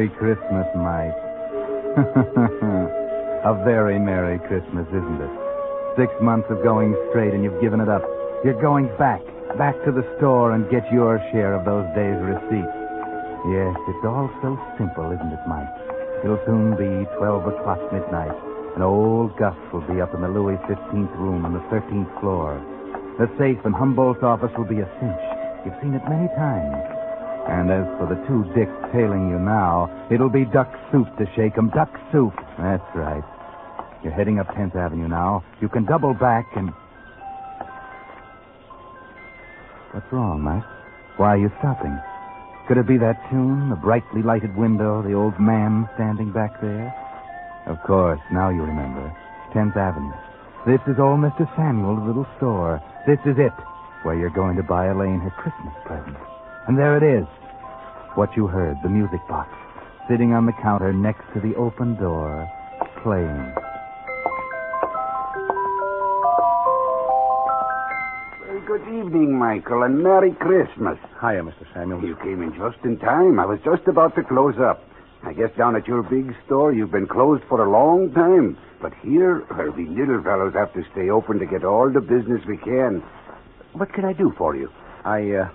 Merry 0.05 0.37
Christmas, 0.37 0.69
Mike. 0.77 1.17
A 3.49 3.57
very 3.65 3.99
Merry 3.99 4.39
Christmas, 4.39 4.87
isn't 4.89 5.21
it? 5.23 5.33
Six 5.97 6.13
months 6.21 6.45
of 6.51 6.63
going 6.63 6.93
straight 7.09 7.33
and 7.33 7.43
you've 7.43 7.61
given 7.63 7.81
it 7.81 7.89
up. 7.89 8.03
You're 8.45 8.61
going 8.61 8.93
back, 8.99 9.25
back 9.57 9.73
to 9.87 9.93
the 9.93 10.05
store 10.19 10.53
and 10.53 10.69
get 10.69 10.85
your 10.93 11.17
share 11.33 11.55
of 11.55 11.65
those 11.65 11.89
days' 11.97 12.21
receipts. 12.21 12.77
Yes, 13.49 13.73
it's 13.89 14.05
all 14.05 14.29
so 14.45 14.61
simple, 14.77 15.09
isn't 15.09 15.33
it, 15.33 15.41
Mike? 15.49 15.73
It'll 16.21 16.41
soon 16.45 16.77
be 16.77 17.09
12 17.17 17.57
o'clock 17.57 17.81
midnight, 17.89 18.37
and 18.77 18.85
old 18.85 19.33
Gus 19.39 19.57
will 19.73 19.89
be 19.89 20.03
up 20.03 20.13
in 20.13 20.21
the 20.21 20.29
Louis 20.29 20.61
15th 20.69 21.17
room 21.17 21.47
on 21.47 21.55
the 21.55 21.65
13th 21.73 22.13
floor. 22.21 22.61
The 23.17 23.33
safe 23.39 23.65
in 23.65 23.73
Humboldt's 23.73 24.23
office 24.23 24.53
will 24.59 24.69
be 24.69 24.81
a 24.81 24.89
cinch. 25.01 25.25
You've 25.65 25.81
seen 25.81 25.95
it 25.95 26.05
many 26.05 26.29
times. 26.37 26.94
And 27.47 27.71
as 27.71 27.87
for 27.99 28.07
the 28.07 28.17
two 28.27 28.45
dicks 28.55 28.73
tailing 28.93 29.29
you 29.29 29.39
now, 29.39 29.91
it'll 30.11 30.31
be 30.31 30.45
duck 30.45 30.73
soup 30.91 31.09
to 31.19 31.27
shake 31.37 31.57
'em. 31.59 31.69
Duck 31.71 31.91
soup. 32.11 32.35
That's 32.59 32.95
right. 32.95 33.25
You're 34.03 34.13
heading 34.13 34.39
up 34.39 34.49
10th 34.55 34.77
Avenue 34.77 35.09
now. 35.09 35.43
You 35.61 35.69
can 35.69 35.85
double 35.85 36.15
back 36.15 36.47
and. 36.57 36.73
What's 39.93 40.11
wrong, 40.13 40.43
Mike? 40.43 40.65
Why 41.17 41.35
are 41.35 41.39
you 41.39 41.51
stopping? 41.59 41.97
Could 42.67 42.79
it 42.79 42.87
be 42.87 42.97
that 42.97 43.21
tune, 43.31 43.69
the 43.71 43.77
brightly 43.77 44.23
lighted 44.23 44.57
window, 44.57 45.03
the 45.03 45.13
old 45.13 45.39
man 45.39 45.89
standing 45.95 46.33
back 46.33 46.61
there? 46.61 46.93
Of 47.67 47.81
course, 47.83 48.21
now 48.33 48.49
you 48.49 48.63
remember. 48.63 49.15
10th 49.53 49.77
Avenue. 49.77 50.13
This 50.67 50.81
is 50.87 50.99
old 50.99 51.21
Mr. 51.21 51.49
Samuel's 51.57 52.03
little 52.07 52.27
store. 52.37 52.81
This 53.07 53.21
is 53.27 53.39
it, 53.39 53.53
where 54.03 54.17
you're 54.17 54.31
going 54.31 54.57
to 54.57 54.63
buy 54.63 54.87
Elaine 54.87 55.21
her 55.21 55.31
Christmas 55.31 55.75
present. 55.85 56.17
And 56.67 56.79
there 56.79 56.97
it 56.97 57.03
is. 57.03 57.27
What 58.15 58.35
you 58.37 58.47
heard, 58.47 58.79
the 58.83 58.89
music 58.89 59.21
box, 59.29 59.51
sitting 60.09 60.33
on 60.33 60.47
the 60.47 60.53
counter 60.63 60.93
next 60.93 61.25
to 61.35 61.41
the 61.41 61.55
open 61.57 61.97
door, 61.97 62.49
playing. 63.03 63.53
Well, 68.49 68.61
good 68.67 68.83
evening, 68.89 69.37
Michael, 69.39 69.83
and 69.83 70.03
Merry 70.03 70.33
Christmas. 70.33 70.99
Hiya, 71.21 71.43
Mr. 71.43 71.67
Samuel. 71.75 72.03
You 72.03 72.17
came 72.17 72.41
in 72.43 72.55
just 72.57 72.83
in 72.85 72.99
time. 72.99 73.39
I 73.39 73.45
was 73.45 73.59
just 73.65 73.87
about 73.87 74.15
to 74.17 74.23
close 74.23 74.55
up. 74.59 74.83
I 75.23 75.33
guess 75.33 75.51
down 75.59 75.77
at 75.77 75.87
your 75.87 76.03
big 76.03 76.35
store 76.47 76.73
you've 76.73 76.93
been 76.93 77.07
closed 77.07 77.43
for 77.49 77.65
a 77.65 77.71
long 77.71 78.13
time. 78.13 78.57
But 78.81 78.93
here, 79.03 79.45
well, 79.51 79.71
we 79.71 79.87
little 79.87 80.23
fellows 80.23 80.55
have 80.55 80.73
to 80.75 80.83
stay 80.93 81.11
open 81.11 81.39
to 81.41 81.47
get 81.47 81.65
all 81.65 81.91
the 81.91 82.01
business 82.01 82.41
we 82.47 82.57
can. 82.59 83.03
What 83.73 83.93
can 83.93 84.05
I 84.05 84.13
do 84.13 84.33
for 84.39 84.55
you? 84.57 84.71
I, 85.05 85.31
uh, 85.33 85.49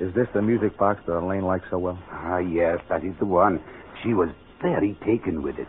is 0.00 0.14
this 0.14 0.26
the 0.34 0.40
music 0.42 0.78
box 0.78 1.02
that 1.06 1.18
Elaine 1.18 1.44
likes 1.44 1.66
so 1.70 1.78
well? 1.78 1.98
Ah, 2.10 2.38
yes, 2.38 2.78
that 2.88 3.04
is 3.04 3.12
the 3.18 3.26
one. 3.26 3.62
She 4.02 4.14
was 4.14 4.30
very 4.62 4.96
taken 5.04 5.42
with 5.42 5.58
it. 5.58 5.68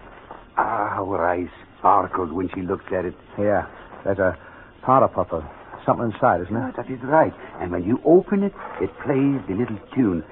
Ah, 0.57 0.89
how 0.95 1.05
her 1.11 1.25
eyes 1.25 1.49
sparkled 1.77 2.31
when 2.31 2.49
she 2.55 2.61
looked 2.61 2.91
at 2.93 3.05
it. 3.05 3.13
Yeah. 3.37 3.67
There's 4.03 4.19
a 4.19 4.37
powder 4.83 5.07
puff 5.07 5.31
of 5.31 5.43
something 5.85 6.11
inside, 6.11 6.41
isn't 6.41 6.53
there? 6.53 6.73
that 6.77 6.89
is 6.89 6.99
right. 7.03 7.33
And 7.59 7.71
when 7.71 7.83
you 7.83 7.99
open 8.05 8.43
it, 8.43 8.53
it 8.81 8.89
plays 9.03 9.41
the 9.47 9.55
little 9.55 9.79
tune. 9.93 10.23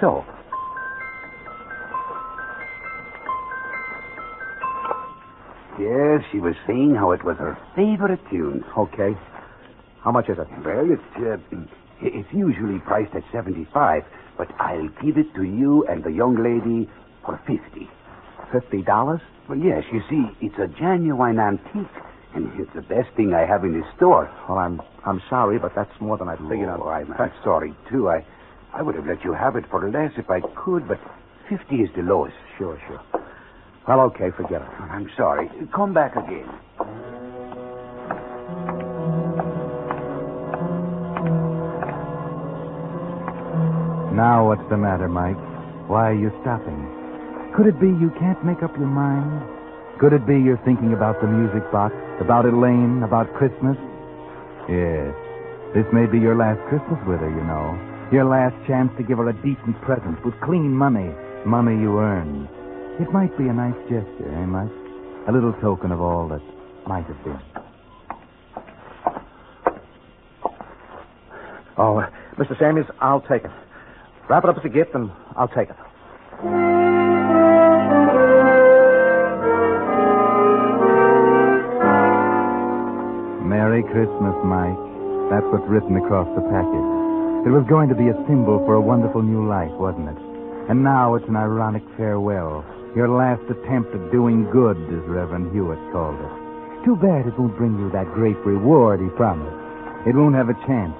So. 0.00 0.24
Yes, 5.78 6.22
she 6.30 6.38
was 6.38 6.54
saying 6.66 6.94
how 6.94 7.10
it 7.10 7.24
was 7.24 7.36
her 7.38 7.58
favorite 7.74 8.20
tune. 8.30 8.64
Okay. 8.78 9.12
How 10.02 10.12
much 10.12 10.28
is 10.28 10.38
it? 10.38 10.46
Well, 10.64 10.86
it's 10.88 11.02
uh, 11.16 11.56
it's 12.00 12.28
usually 12.32 12.78
priced 12.80 13.14
at 13.14 13.22
seventy-five, 13.32 14.02
but 14.38 14.48
I'll 14.60 14.88
give 15.02 15.16
it 15.18 15.32
to 15.34 15.42
you 15.44 15.84
and 15.88 16.02
the 16.02 16.12
young 16.12 16.36
lady 16.36 16.88
for 17.24 17.40
fifty. 17.46 17.88
Fifty 18.52 18.82
dollars? 18.82 19.20
Well, 19.48 19.58
yes. 19.58 19.84
You 19.92 20.00
see, 20.08 20.24
it's 20.40 20.58
a 20.58 20.68
genuine 20.78 21.38
antique, 21.38 21.96
and 22.34 22.48
it's 22.60 22.72
the 22.74 22.82
best 22.82 23.14
thing 23.16 23.34
I 23.34 23.46
have 23.46 23.64
in 23.64 23.72
the 23.78 23.84
store. 23.96 24.30
Well, 24.48 24.58
I'm 24.58 24.80
I'm 25.06 25.20
sorry, 25.28 25.58
but 25.58 25.72
that's 25.74 25.92
more 26.00 26.18
than 26.18 26.28
I 26.28 26.36
figured 26.48 26.68
oh, 26.68 26.82
on. 26.82 27.06
I'm, 27.06 27.12
I'm 27.18 27.32
sorry 27.42 27.74
too. 27.90 28.08
I 28.08 28.24
I 28.72 28.82
would 28.82 28.94
have 28.94 29.06
let 29.06 29.24
you 29.24 29.32
have 29.32 29.56
it 29.56 29.64
for 29.70 29.88
less 29.90 30.12
if 30.16 30.28
I 30.30 30.40
could, 30.64 30.86
but 30.88 30.98
fifty 31.48 31.76
is 31.76 31.90
the 31.96 32.02
lowest. 32.02 32.36
Sure, 32.58 32.80
sure. 32.86 33.00
Well, 33.86 34.00
okay, 34.12 34.30
forget 34.36 34.62
it. 34.62 34.68
I'm 34.80 35.08
sorry. 35.16 35.48
Come 35.74 35.92
back 35.92 36.16
again. 36.16 37.13
Now 44.14 44.46
what's 44.46 44.62
the 44.70 44.76
matter, 44.76 45.08
Mike? 45.08 45.34
Why 45.90 46.10
are 46.10 46.14
you 46.14 46.30
stopping? 46.40 46.78
Could 47.56 47.66
it 47.66 47.80
be 47.80 47.90
you 47.90 48.14
can't 48.14 48.38
make 48.46 48.62
up 48.62 48.70
your 48.78 48.86
mind? 48.86 49.42
Could 49.98 50.12
it 50.12 50.24
be 50.24 50.38
you're 50.38 50.62
thinking 50.64 50.92
about 50.92 51.20
the 51.20 51.26
music 51.26 51.66
box, 51.72 51.92
about 52.20 52.46
Elaine, 52.46 53.02
about 53.02 53.26
Christmas? 53.34 53.74
Yes. 54.70 55.10
This 55.74 55.82
may 55.92 56.06
be 56.06 56.22
your 56.22 56.38
last 56.38 56.62
Christmas 56.70 57.02
with 57.10 57.18
her, 57.18 57.28
you 57.28 57.42
know. 57.42 57.74
Your 58.14 58.24
last 58.24 58.54
chance 58.70 58.94
to 58.98 59.02
give 59.02 59.18
her 59.18 59.28
a 59.28 59.34
decent 59.42 59.74
present 59.82 60.24
with 60.24 60.38
clean 60.46 60.70
money, 60.70 61.10
money 61.44 61.74
you 61.74 61.98
earned. 61.98 62.46
It 63.02 63.10
might 63.10 63.36
be 63.36 63.50
a 63.50 63.52
nice 63.52 63.74
gesture, 63.90 64.30
eh, 64.30 64.46
Mike? 64.46 64.70
A 65.26 65.32
little 65.32 65.54
token 65.58 65.90
of 65.90 66.00
all 66.00 66.28
that 66.28 66.42
might 66.86 67.06
have 67.10 67.18
been. 67.24 67.40
Oh, 71.76 72.06
Mr. 72.38 72.56
Samuels, 72.60 72.86
I'll 73.00 73.22
take 73.22 73.42
it. 73.42 73.50
Wrap 74.28 74.44
it 74.44 74.50
up 74.50 74.56
as 74.56 74.64
a 74.64 74.68
gift, 74.70 74.94
and 74.94 75.10
I'll 75.36 75.48
take 75.48 75.68
it. 75.68 75.76
Merry 83.44 83.82
Christmas, 83.84 84.36
Mike. 84.44 84.80
That's 85.28 85.44
what's 85.52 85.68
written 85.68 85.96
across 85.96 86.26
the 86.34 86.40
package. 86.48 86.88
It 87.44 87.52
was 87.52 87.66
going 87.68 87.90
to 87.90 87.94
be 87.94 88.08
a 88.08 88.16
symbol 88.26 88.64
for 88.64 88.74
a 88.74 88.80
wonderful 88.80 89.20
new 89.20 89.46
life, 89.46 89.72
wasn't 89.76 90.08
it? 90.08 90.16
And 90.70 90.82
now 90.82 91.14
it's 91.14 91.28
an 91.28 91.36
ironic 91.36 91.84
farewell. 91.98 92.64
Your 92.96 93.10
last 93.10 93.44
attempt 93.50 93.92
at 93.92 94.10
doing 94.10 94.48
good, 94.48 94.80
as 94.88 95.04
Reverend 95.04 95.52
Hewitt 95.52 95.78
called 95.92 96.16
it. 96.16 96.32
Too 96.86 96.96
bad 96.96 97.26
it 97.28 97.38
won't 97.38 97.56
bring 97.58 97.76
you 97.78 97.90
that 97.92 98.08
great 98.16 98.38
reward 98.46 99.00
he 99.00 99.08
promised. 99.20 99.52
It 100.08 100.16
won't 100.16 100.34
have 100.34 100.48
a 100.48 100.56
chance, 100.64 100.96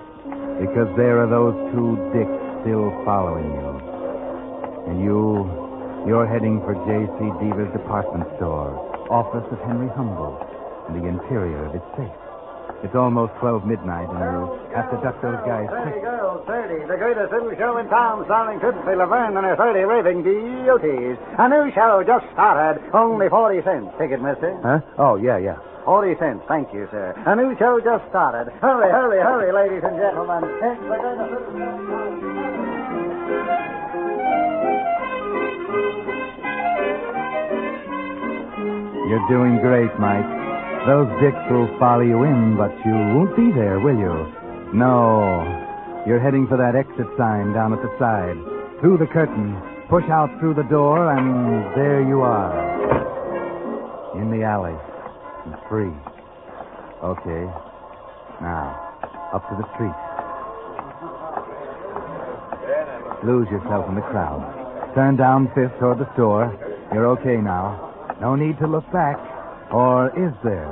because 0.61 0.93
there 1.01 1.25
are 1.25 1.29
those 1.29 1.57
two 1.73 1.97
dicks 2.13 2.44
still 2.65 2.89
following 3.05 3.45
you. 3.45 3.69
And 4.89 4.97
you, 5.05 5.45
you're 6.09 6.25
heading 6.25 6.65
for 6.65 6.73
J.C. 6.89 7.21
Deaver's 7.45 7.69
department 7.77 8.25
store, 8.41 8.73
office 9.13 9.45
of 9.53 9.61
Henry 9.69 9.93
Humboldt, 9.93 10.41
and 10.89 10.97
the 10.97 11.05
interior 11.05 11.69
of 11.69 11.77
its 11.77 11.85
safe. 11.93 12.34
It's 12.85 12.95
almost 12.95 13.33
12 13.41 13.65
midnight, 13.65 14.09
and 14.13 14.45
you 14.45 14.77
have 14.77 14.91
to 14.93 15.01
duck 15.01 15.17
those 15.25 15.41
guys. 15.49 15.67
Thirty 15.73 16.01
girls, 16.05 16.45
thirty. 16.47 16.85
The 16.85 17.01
greatest 17.01 17.33
little 17.33 17.57
show 17.57 17.79
in 17.79 17.89
town, 17.89 18.25
starring 18.27 18.61
Tootsie 18.61 18.95
Laverne 18.95 19.37
and 19.37 19.47
her 19.47 19.57
thirty 19.57 19.81
raving 19.89 20.23
beauties. 20.23 21.17
A 21.41 21.49
new 21.49 21.73
show 21.73 22.05
just 22.05 22.29
started. 22.37 22.85
Only 22.93 23.31
40 23.31 23.63
cents. 23.65 23.89
Ticket, 23.99 24.21
mister. 24.21 24.53
Huh? 24.63 24.81
Oh, 24.99 25.17
yeah, 25.17 25.39
yeah. 25.39 25.57
40 25.87 26.19
cents. 26.21 26.45
Thank 26.47 26.75
you, 26.75 26.87
sir. 26.91 27.17
A 27.25 27.35
new 27.35 27.57
show 27.57 27.81
just 27.81 28.05
started. 28.13 28.53
Hurry, 28.61 28.93
hurry, 28.93 29.21
hurry, 29.25 29.49
ladies 29.53 29.83
and 29.83 29.97
gentlemen. 29.97 30.45
It's 30.45 30.81
the 30.85 31.01
greatest 31.01 31.31
little 31.33 31.57
show. 31.57 32.85
You're 39.09 39.29
doing 39.29 39.59
great, 39.61 39.93
Mike. 39.99 40.44
Those 40.87 41.09
dicks 41.17 41.41
will 41.49 41.69
follow 41.79 42.03
you 42.03 42.25
in, 42.25 42.57
but 42.59 42.69
you 42.85 42.93
won't 42.93 43.35
be 43.35 43.51
there, 43.57 43.81
will 43.81 43.97
you? 43.97 44.13
No. 44.77 45.41
You're 46.07 46.21
heading 46.21 46.47
for 46.47 46.59
that 46.59 46.77
exit 46.77 47.07
sign 47.17 47.55
down 47.55 47.73
at 47.73 47.81
the 47.81 47.89
side. 47.99 48.37
Through 48.81 48.99
the 48.99 49.07
curtain. 49.07 49.57
Push 49.89 50.05
out 50.13 50.29
through 50.41 50.53
the 50.53 50.69
door, 50.69 51.11
and 51.11 51.73
there 51.75 52.07
you 52.07 52.21
are. 52.21 52.53
In 54.21 54.31
the 54.31 54.45
alley. 54.45 54.77
And 55.47 55.57
free. 55.71 55.93
Okay. 57.01 57.45
Now, 58.45 58.77
up 59.33 59.49
to 59.49 59.57
the 59.57 59.65
street. 59.73 59.97
Lose 63.25 63.49
yourself 63.49 63.89
in 63.89 63.95
the 63.95 64.05
crowd. 64.13 64.93
Turn 64.95 65.17
down 65.17 65.49
Fifth 65.55 65.79
toward 65.81 65.99
the 65.99 66.13
store. 66.13 66.53
You're 66.93 67.07
okay 67.17 67.41
now. 67.41 68.17
No 68.21 68.37
need 68.37 68.59
to 68.59 68.67
look 68.67 68.85
back. 68.93 69.17
Or 69.75 70.07
is 70.15 70.31
there? 70.47 70.71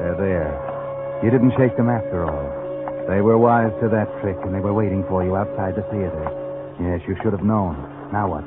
They're 0.00 0.16
there. 0.16 1.20
You 1.22 1.28
didn't 1.28 1.52
shake 1.60 1.76
them 1.76 1.92
after 1.92 2.24
all. 2.24 2.48
They 3.04 3.20
were 3.20 3.36
wise 3.36 3.68
to 3.84 3.88
that 3.92 4.08
trick, 4.24 4.40
and 4.40 4.54
they 4.54 4.64
were 4.64 4.72
waiting 4.72 5.04
for 5.04 5.20
you 5.22 5.36
outside 5.36 5.76
the 5.76 5.84
theater. 5.92 6.24
Yes, 6.80 7.04
you 7.04 7.12
should 7.20 7.36
have 7.36 7.44
known. 7.44 7.76
Now 8.08 8.32
what? 8.32 8.44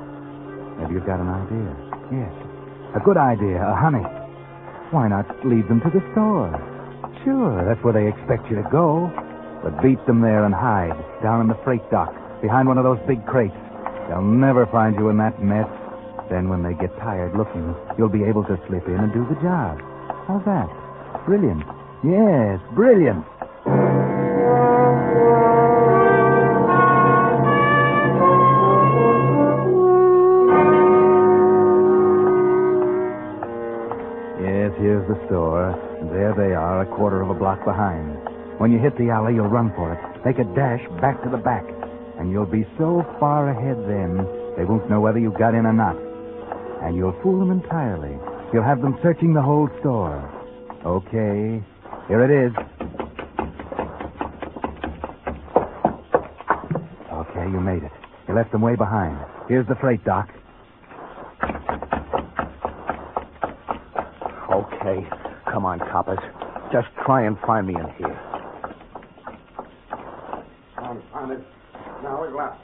Maybe 0.82 0.97
you've 0.97 1.06
got 1.06 1.21
an 1.21 1.30
idea. 1.30 1.69
Yes. 2.10 2.34
A 2.97 2.99
good 3.06 3.17
idea. 3.17 3.62
A 3.62 3.78
honey. 3.78 4.02
Why 4.89 5.08
not 5.08 5.30
lead 5.45 5.69
them 5.69 5.86
to 5.86 5.93
the 5.93 6.02
store? 6.17 6.49
Sure, 7.21 7.62
that's 7.62 7.84
where 7.86 7.93
they 7.93 8.10
expect 8.10 8.49
you 8.49 8.58
to 8.58 8.67
go. 8.73 9.06
But 9.62 9.78
beat 9.86 10.04
them 10.10 10.21
there 10.21 10.45
and 10.45 10.54
hide, 10.54 10.97
down 11.21 11.41
in 11.41 11.47
the 11.47 11.62
freight 11.63 11.86
dock, 11.91 12.10
behind 12.41 12.67
one 12.67 12.82
of 12.82 12.84
those 12.84 12.99
big 13.06 13.23
crates. 13.30 13.54
They'll 14.10 14.26
never 14.26 14.65
find 14.65 14.97
you 14.97 15.10
in 15.10 15.17
that 15.21 15.38
mess. 15.43 15.69
Then 16.29 16.49
when 16.49 16.63
they 16.63 16.73
get 16.73 16.95
tired 16.99 17.36
looking, 17.38 17.75
you'll 17.97 18.09
be 18.09 18.23
able 18.23 18.43
to 18.45 18.59
slip 18.67 18.88
in 18.88 18.95
and 18.95 19.13
do 19.13 19.25
the 19.29 19.39
job. 19.41 19.79
How's 20.27 20.43
that? 20.45 20.69
Brilliant. 21.25 21.63
Yes, 22.03 22.59
brilliant. 22.75 23.23
Yes, 34.41 34.71
here's 34.79 35.07
the 35.07 35.19
store. 35.27 35.71
And 35.99 36.09
there 36.12 36.33
they 36.36 36.53
are, 36.53 36.81
a 36.81 36.86
quarter 36.86 37.21
of 37.21 37.29
a 37.29 37.33
block 37.33 37.63
behind. 37.63 38.17
When 38.59 38.71
you 38.71 38.79
hit 38.79 38.97
the 38.97 39.09
alley, 39.09 39.36
you'll 39.36 39.47
run 39.47 39.71
for 39.75 39.93
it. 39.93 39.99
Make 40.25 40.39
a 40.39 40.43
dash 40.55 40.81
back 41.01 41.23
to 41.23 41.29
the 41.29 41.38
back. 41.38 41.63
And 42.19 42.31
you'll 42.31 42.45
be 42.45 42.65
so 42.77 43.05
far 43.19 43.49
ahead 43.49 43.77
then, 43.88 44.17
they 44.57 44.65
won't 44.65 44.89
know 44.89 45.01
whether 45.01 45.19
you 45.19 45.31
got 45.31 45.55
in 45.55 45.65
or 45.65 45.73
not. 45.73 45.95
And 46.83 46.97
you'll 46.97 47.19
fool 47.23 47.39
them 47.39 47.49
entirely. 47.51 48.17
You'll 48.53 48.63
have 48.63 48.81
them 48.81 48.97
searching 49.01 49.33
the 49.33 49.41
whole 49.41 49.69
store. 49.79 50.29
Okay. 50.85 51.63
Here 52.07 52.23
it 52.23 52.29
is. 52.29 52.53
Okay, 57.11 57.51
you 57.51 57.59
made 57.61 57.83
it. 57.83 57.91
You 58.27 58.35
left 58.35 58.51
them 58.51 58.61
way 58.61 58.75
behind. 58.75 59.17
Here's 59.47 59.65
the 59.67 59.75
freight 59.75 60.03
dock. 60.03 60.29
Okay. 64.51 65.07
Come 65.51 65.65
on, 65.65 65.79
coppers. 65.79 66.19
Just 66.71 66.87
try 67.05 67.25
and 67.25 67.39
find 67.39 67.65
me 67.65 67.75
in 67.75 67.89
here. 67.97 68.19
Found 71.13 71.31
it. 71.31 71.39
Now, 72.03 72.19
where's 72.19 72.35
Lap? 72.35 72.59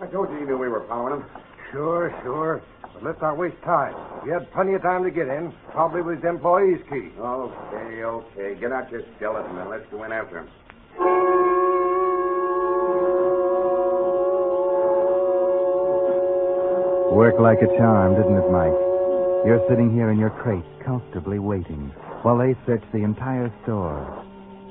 I 0.00 0.06
told 0.06 0.30
you 0.30 0.38
you 0.38 0.46
knew 0.46 0.56
we 0.56 0.68
were 0.68 0.86
following 0.88 1.20
him. 1.20 1.26
Sure, 1.70 2.10
sure. 2.22 2.62
But 2.94 3.02
let's 3.02 3.20
not 3.20 3.36
waste 3.36 3.60
time. 3.64 3.94
We 4.24 4.30
had 4.30 4.50
plenty 4.52 4.74
of 4.74 4.82
time 4.82 5.02
to 5.04 5.10
get 5.10 5.28
in. 5.28 5.52
Probably 5.72 6.00
with 6.02 6.22
his 6.22 6.24
employee's 6.24 6.80
key. 6.88 7.10
Okay, 7.18 8.04
okay. 8.04 8.54
Get 8.60 8.72
out 8.72 8.90
your 8.90 9.02
skeleton 9.16 9.58
and 9.58 9.68
let's 9.68 9.84
go 9.90 10.04
in 10.04 10.12
after 10.12 10.38
him. 10.38 10.48
Worked 17.14 17.40
like 17.40 17.58
a 17.62 17.66
charm, 17.78 18.14
didn't 18.14 18.36
it, 18.36 18.50
Mike? 18.50 18.74
You're 19.46 19.64
sitting 19.68 19.92
here 19.92 20.10
in 20.10 20.18
your 20.18 20.30
crate, 20.30 20.64
comfortably 20.84 21.38
waiting, 21.38 21.92
while 22.22 22.38
they 22.38 22.56
search 22.66 22.82
the 22.92 23.04
entire 23.04 23.52
store. 23.62 24.24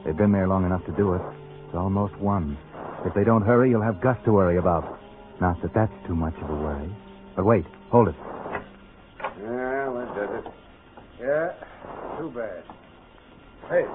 They've 0.03 0.17
been 0.17 0.31
there 0.31 0.47
long 0.47 0.65
enough 0.65 0.86
to 0.88 0.91
do 0.91 1.13
it. 1.13 1.21
It's 1.65 1.75
almost 1.75 2.17
one. 2.17 2.57
If 3.05 3.13
they 3.13 3.23
don't 3.23 3.43
hurry, 3.43 3.69
you'll 3.69 3.81
have 3.81 4.01
Gus 4.01 4.17
to 4.25 4.33
worry 4.33 4.57
about. 4.57 4.99
Not 5.39 5.62
that 5.62 5.73
that's 5.73 5.93
too 6.07 6.15
much 6.15 6.36
of 6.41 6.49
a 6.49 6.55
worry. 6.55 6.89
But 7.36 7.45
wait, 7.45 7.65
hold 7.93 8.10
it. 8.10 8.15
Well, 9.21 9.93
that 10.01 10.10
does 10.17 10.32
it. 10.41 10.45
Yeah, 11.21 11.53
too 12.17 12.34
bad. 12.34 12.65
Hey, 13.69 13.86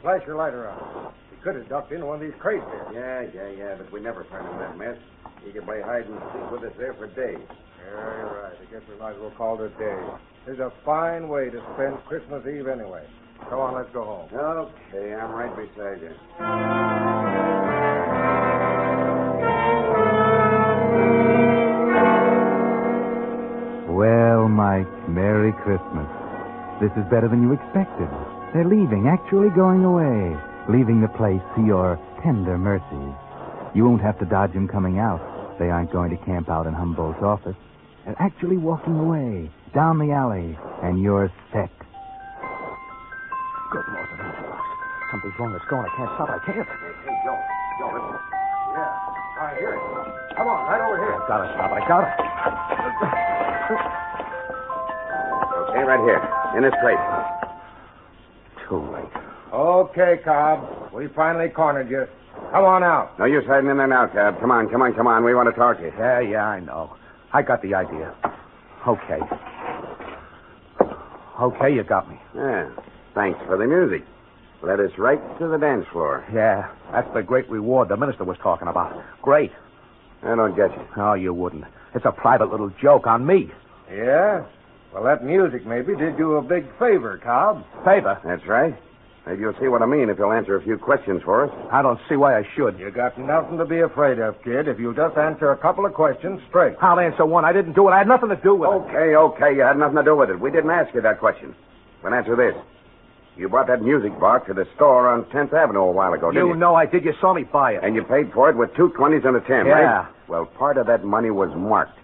flash 0.00 0.22
your 0.24 0.36
light 0.38 0.54
around. 0.54 1.12
He 1.30 1.36
could 1.42 1.56
have 1.56 1.68
ducked 1.68 1.90
into 1.92 2.06
one 2.06 2.22
of 2.22 2.22
these 2.22 2.38
crates 2.38 2.64
here. 2.70 2.86
Yeah, 2.94 3.26
yeah, 3.34 3.50
yeah, 3.58 3.74
but 3.76 3.90
we 3.92 4.00
never 4.00 4.24
find 4.30 4.46
him 4.46 4.58
that 4.58 4.78
mess. 4.78 4.96
He 5.44 5.50
could 5.50 5.66
play 5.66 5.82
hide 5.84 6.06
and 6.06 6.18
seek 6.32 6.50
with 6.50 6.62
us 6.62 6.72
there 6.78 6.94
for 6.94 7.08
days. 7.08 7.42
Yeah, 7.42 7.90
you're 7.90 8.42
right. 8.42 8.54
I 8.54 8.66
guess 8.70 8.82
we 8.88 8.94
might 8.98 9.14
as 9.14 9.20
well 9.20 9.34
call 9.36 9.60
it 9.60 9.66
a 9.66 9.78
day. 9.78 10.00
It's 10.46 10.60
a 10.60 10.70
fine 10.86 11.28
way 11.28 11.50
to 11.50 11.58
spend 11.74 11.98
Christmas 12.06 12.42
Eve 12.46 12.68
anyway. 12.70 13.02
Come 13.50 13.58
on, 13.58 13.74
let's 13.74 13.90
go 13.92 14.04
home. 14.04 14.28
Okay, 14.30 15.14
I'm 15.14 15.30
right 15.32 15.54
beside 15.58 16.02
you. 16.02 17.27
Well, 24.84 25.08
Merry 25.08 25.52
Christmas. 25.64 26.06
This 26.80 26.92
is 26.94 27.04
better 27.10 27.28
than 27.28 27.42
you 27.42 27.52
expected. 27.52 28.08
They're 28.54 28.64
leaving, 28.68 29.08
actually 29.08 29.50
going 29.50 29.84
away, 29.84 30.36
leaving 30.68 31.00
the 31.00 31.08
place 31.08 31.42
to 31.56 31.64
your 31.66 31.98
tender 32.22 32.56
mercies. 32.58 33.14
You 33.74 33.84
won't 33.84 34.02
have 34.02 34.18
to 34.20 34.24
dodge 34.24 34.52
them 34.52 34.68
coming 34.68 34.98
out. 34.98 35.20
They 35.58 35.70
aren't 35.70 35.90
going 35.90 36.10
to 36.10 36.16
camp 36.24 36.48
out 36.48 36.66
in 36.66 36.74
Humboldt's 36.74 37.22
office. 37.22 37.56
They're 38.04 38.14
actually 38.20 38.56
walking 38.56 38.96
away, 38.96 39.50
down 39.74 39.98
the 39.98 40.12
alley, 40.12 40.56
and 40.82 41.00
you're 41.02 41.30
set. 41.52 41.70
Good 43.70 43.84
Lord, 43.90 44.08
the 44.08 44.16
matchbox. 44.22 44.62
Something's 45.10 45.34
wrong. 45.38 45.54
It's 45.54 45.64
gone. 45.68 45.84
I 45.84 45.88
can't 45.96 46.10
stop. 46.14 46.30
I 46.30 46.38
can't. 46.46 46.68
Hey, 46.68 46.92
hey, 47.04 47.16
Joe. 47.26 47.38
Joe, 47.80 47.90
listen. 47.92 48.16
Yeah, 48.72 49.42
I 49.42 49.54
hear 49.58 49.72
it. 49.74 49.80
Come 50.36 50.46
on, 50.46 50.66
right 50.70 50.80
over 50.80 50.96
here. 50.96 51.12
I've 51.18 51.26
gotta 51.28 51.52
stop. 51.52 51.72
I 51.72 51.80
gotta. 51.88 52.08
Okay, 55.68 55.80
right 55.80 56.00
here. 56.00 56.22
In 56.56 56.62
this 56.62 56.74
crate. 56.80 56.98
Too 58.68 58.80
late. 58.92 59.12
Okay, 59.52 60.20
Cobb. 60.24 60.92
We 60.92 61.08
finally 61.08 61.48
cornered 61.48 61.90
you. 61.90 62.06
Come 62.52 62.64
on 62.64 62.82
out. 62.82 63.18
No 63.18 63.24
use 63.24 63.44
hiding 63.46 63.70
in 63.70 63.76
there 63.76 63.86
now, 63.86 64.06
Cobb. 64.06 64.40
Come 64.40 64.50
on, 64.50 64.68
come 64.68 64.82
on, 64.82 64.94
come 64.94 65.06
on. 65.06 65.24
We 65.24 65.34
want 65.34 65.48
to 65.48 65.54
talk 65.58 65.78
to 65.78 65.82
you. 65.84 65.92
Yeah, 65.98 66.20
yeah, 66.20 66.46
I 66.46 66.60
know. 66.60 66.96
I 67.32 67.42
got 67.42 67.62
the 67.62 67.74
idea. 67.74 68.14
Okay. 68.86 69.20
Okay, 71.40 71.74
you 71.74 71.82
got 71.84 72.08
me. 72.08 72.16
Yeah. 72.34 72.70
Thanks 73.14 73.38
for 73.46 73.56
the 73.58 73.66
music. 73.66 74.06
Led 74.62 74.80
us 74.80 74.90
right 74.98 75.20
to 75.38 75.48
the 75.48 75.56
dance 75.58 75.86
floor. 75.92 76.24
Yeah, 76.32 76.72
that's 76.90 77.12
the 77.14 77.22
great 77.22 77.48
reward 77.48 77.88
the 77.88 77.96
minister 77.96 78.24
was 78.24 78.38
talking 78.42 78.68
about. 78.68 79.00
Great. 79.22 79.52
I 80.22 80.34
don't 80.34 80.56
get 80.56 80.70
you. 80.72 80.84
Oh, 80.96 81.14
you 81.14 81.32
wouldn't. 81.32 81.64
It's 81.94 82.04
a 82.04 82.10
private 82.10 82.50
little 82.50 82.70
joke 82.82 83.06
on 83.06 83.24
me. 83.24 83.50
Yeah? 83.90 84.44
Well, 84.92 85.04
that 85.04 85.24
music 85.24 85.66
maybe 85.66 85.94
did 85.96 86.18
you 86.18 86.36
a 86.36 86.42
big 86.42 86.64
favor, 86.78 87.18
Cobb. 87.22 87.64
Favor? 87.84 88.18
That's 88.24 88.46
right. 88.46 88.74
Maybe 89.26 89.42
you'll 89.42 89.58
see 89.60 89.68
what 89.68 89.82
I 89.82 89.86
mean 89.86 90.08
if 90.08 90.16
you'll 90.18 90.32
answer 90.32 90.56
a 90.56 90.62
few 90.62 90.78
questions 90.78 91.20
for 91.22 91.44
us. 91.44 91.50
I 91.70 91.82
don't 91.82 92.00
see 92.08 92.16
why 92.16 92.38
I 92.38 92.48
should. 92.56 92.78
You 92.78 92.90
got 92.90 93.18
nothing 93.18 93.58
to 93.58 93.66
be 93.66 93.80
afraid 93.80 94.18
of, 94.18 94.42
kid, 94.42 94.66
if 94.68 94.78
you'll 94.78 94.94
just 94.94 95.18
answer 95.18 95.50
a 95.52 95.56
couple 95.58 95.84
of 95.84 95.92
questions 95.92 96.40
straight. 96.48 96.76
I'll 96.80 96.98
answer 96.98 97.26
one. 97.26 97.44
I 97.44 97.52
didn't 97.52 97.74
do 97.74 97.86
it. 97.88 97.92
I 97.92 97.98
had 97.98 98.08
nothing 98.08 98.30
to 98.30 98.36
do 98.36 98.54
with 98.54 98.70
it. 98.70 98.72
Okay, 98.88 99.14
okay. 99.16 99.54
You 99.54 99.60
had 99.60 99.76
nothing 99.76 99.96
to 99.96 100.02
do 100.02 100.16
with 100.16 100.30
it. 100.30 100.40
We 100.40 100.50
didn't 100.50 100.70
ask 100.70 100.94
you 100.94 101.02
that 101.02 101.18
question. 101.20 101.54
But 102.02 102.14
answer 102.14 102.36
this. 102.36 102.54
You 103.36 103.50
brought 103.50 103.66
that 103.66 103.82
music 103.82 104.18
box 104.18 104.46
to 104.48 104.54
the 104.54 104.66
store 104.76 105.08
on 105.08 105.24
10th 105.26 105.52
Avenue 105.52 105.80
a 105.80 105.92
while 105.92 106.14
ago, 106.14 106.30
didn't 106.32 106.46
You 106.46 106.54
you? 106.54 106.58
know 106.58 106.74
I 106.74 106.86
did. 106.86 107.04
You 107.04 107.12
saw 107.20 107.34
me 107.34 107.44
buy 107.44 107.72
it. 107.72 107.84
And 107.84 107.94
you 107.94 108.04
paid 108.04 108.32
for 108.32 108.48
it 108.48 108.56
with 108.56 108.74
two 108.74 108.88
twenties 108.96 109.22
and 109.26 109.36
a 109.36 109.40
ten, 109.40 109.66
Yeah. 109.66 109.72
right? 109.72 110.06
Well, 110.26 110.46
part 110.46 110.78
of 110.78 110.86
that 110.86 111.04
money 111.04 111.30
was 111.30 111.50
marked. 111.54 111.98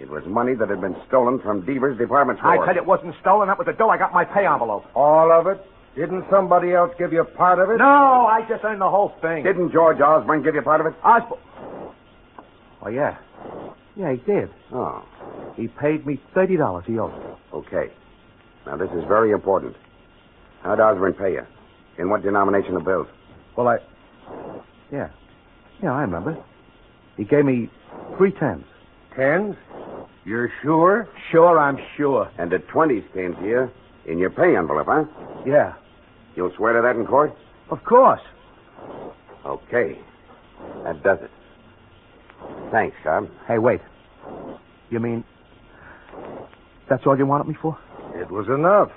It 0.00 0.08
was 0.08 0.24
money 0.24 0.54
that 0.54 0.70
had 0.70 0.80
been 0.80 0.96
stolen 1.06 1.38
from 1.40 1.60
Deaver's 1.66 1.98
department 1.98 2.38
store. 2.38 2.62
I 2.64 2.66
said 2.66 2.76
it 2.78 2.86
wasn't 2.86 3.14
stolen. 3.20 3.48
That 3.48 3.58
was 3.58 3.66
the 3.66 3.74
dough 3.74 3.90
I 3.90 3.98
got 3.98 4.14
my 4.14 4.24
pay 4.24 4.46
envelope. 4.46 4.86
All 4.94 5.30
of 5.30 5.46
it? 5.46 5.60
Didn't 5.94 6.24
somebody 6.30 6.72
else 6.72 6.90
give 6.98 7.12
you 7.12 7.22
part 7.24 7.58
of 7.58 7.68
it? 7.68 7.76
No, 7.76 7.84
I 7.84 8.46
just 8.48 8.64
earned 8.64 8.80
the 8.80 8.88
whole 8.88 9.12
thing. 9.20 9.44
Didn't 9.44 9.72
George 9.72 10.00
Osborne 10.00 10.42
give 10.42 10.54
you 10.54 10.62
part 10.62 10.80
of 10.80 10.86
it? 10.86 10.94
Osborne. 11.04 11.40
Oh, 12.80 12.88
yeah. 12.88 13.18
Yeah, 13.94 14.12
he 14.12 14.18
did. 14.18 14.48
Oh, 14.72 15.04
He 15.56 15.68
paid 15.68 16.06
me 16.06 16.18
$30 16.34 16.84
he 16.86 16.98
owed 16.98 17.12
me. 17.12 17.24
okay. 17.52 17.92
Now, 18.64 18.76
this 18.76 18.90
is 18.92 19.04
very 19.06 19.32
important. 19.32 19.76
How'd 20.62 20.80
Osborne 20.80 21.12
pay 21.14 21.32
you? 21.32 21.46
In 21.98 22.08
what 22.08 22.22
denomination 22.22 22.74
of 22.76 22.84
bills? 22.84 23.06
Well, 23.56 23.68
I. 23.68 23.78
Yeah. 24.90 25.10
Yeah, 25.82 25.92
I 25.92 26.02
remember. 26.02 26.42
He 27.18 27.24
gave 27.24 27.44
me 27.44 27.68
three 28.16 28.32
tens. 28.32 28.64
Tens? 29.14 29.56
You're 30.24 30.52
sure? 30.62 31.08
Sure, 31.30 31.58
I'm 31.58 31.78
sure. 31.96 32.30
And 32.38 32.50
the 32.50 32.58
20s 32.58 33.12
came 33.12 33.34
to 33.36 33.44
you 33.46 33.70
in 34.06 34.18
your 34.18 34.30
pay 34.30 34.56
envelope, 34.56 34.86
huh? 34.88 35.04
Yeah. 35.46 35.74
You'll 36.36 36.52
swear 36.56 36.74
to 36.74 36.82
that 36.82 36.96
in 36.96 37.06
court? 37.06 37.34
Of 37.70 37.84
course. 37.84 38.20
Okay. 39.44 39.98
That 40.84 41.02
does 41.02 41.18
it. 41.22 41.30
Thanks, 42.70 42.96
Cobb. 43.02 43.28
Hey, 43.46 43.58
wait. 43.58 43.80
You 44.90 45.00
mean 45.00 45.24
that's 46.88 47.06
all 47.06 47.16
you 47.16 47.26
wanted 47.26 47.46
me 47.46 47.54
for? 47.60 47.78
It 48.14 48.30
was 48.30 48.48
enough. 48.48 48.90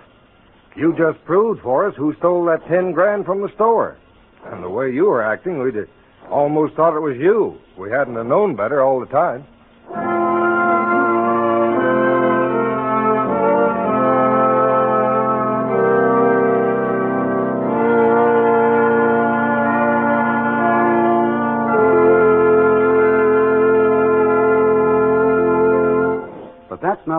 You 0.76 0.96
just 0.98 1.24
proved 1.26 1.62
for 1.62 1.88
us 1.88 1.96
who 1.96 2.16
stole 2.16 2.46
that 2.46 2.68
ten 2.68 2.92
grand 2.92 3.26
from 3.26 3.42
the 3.42 3.50
store. 3.54 3.98
And 4.46 4.64
the 4.64 4.70
way 4.70 4.92
you 4.92 5.06
were 5.06 5.24
acting, 5.24 5.62
we'd 5.62 5.76
almost 6.30 6.74
thought 6.76 6.98
it 6.98 7.00
was 7.00 7.16
you. 7.18 7.58
We 7.78 7.92
hadn't 7.92 8.16
have 8.16 8.26
known 8.26 8.56
better 8.56 8.82
all 8.82 9.00
the 9.00 9.06
time. 9.06 9.46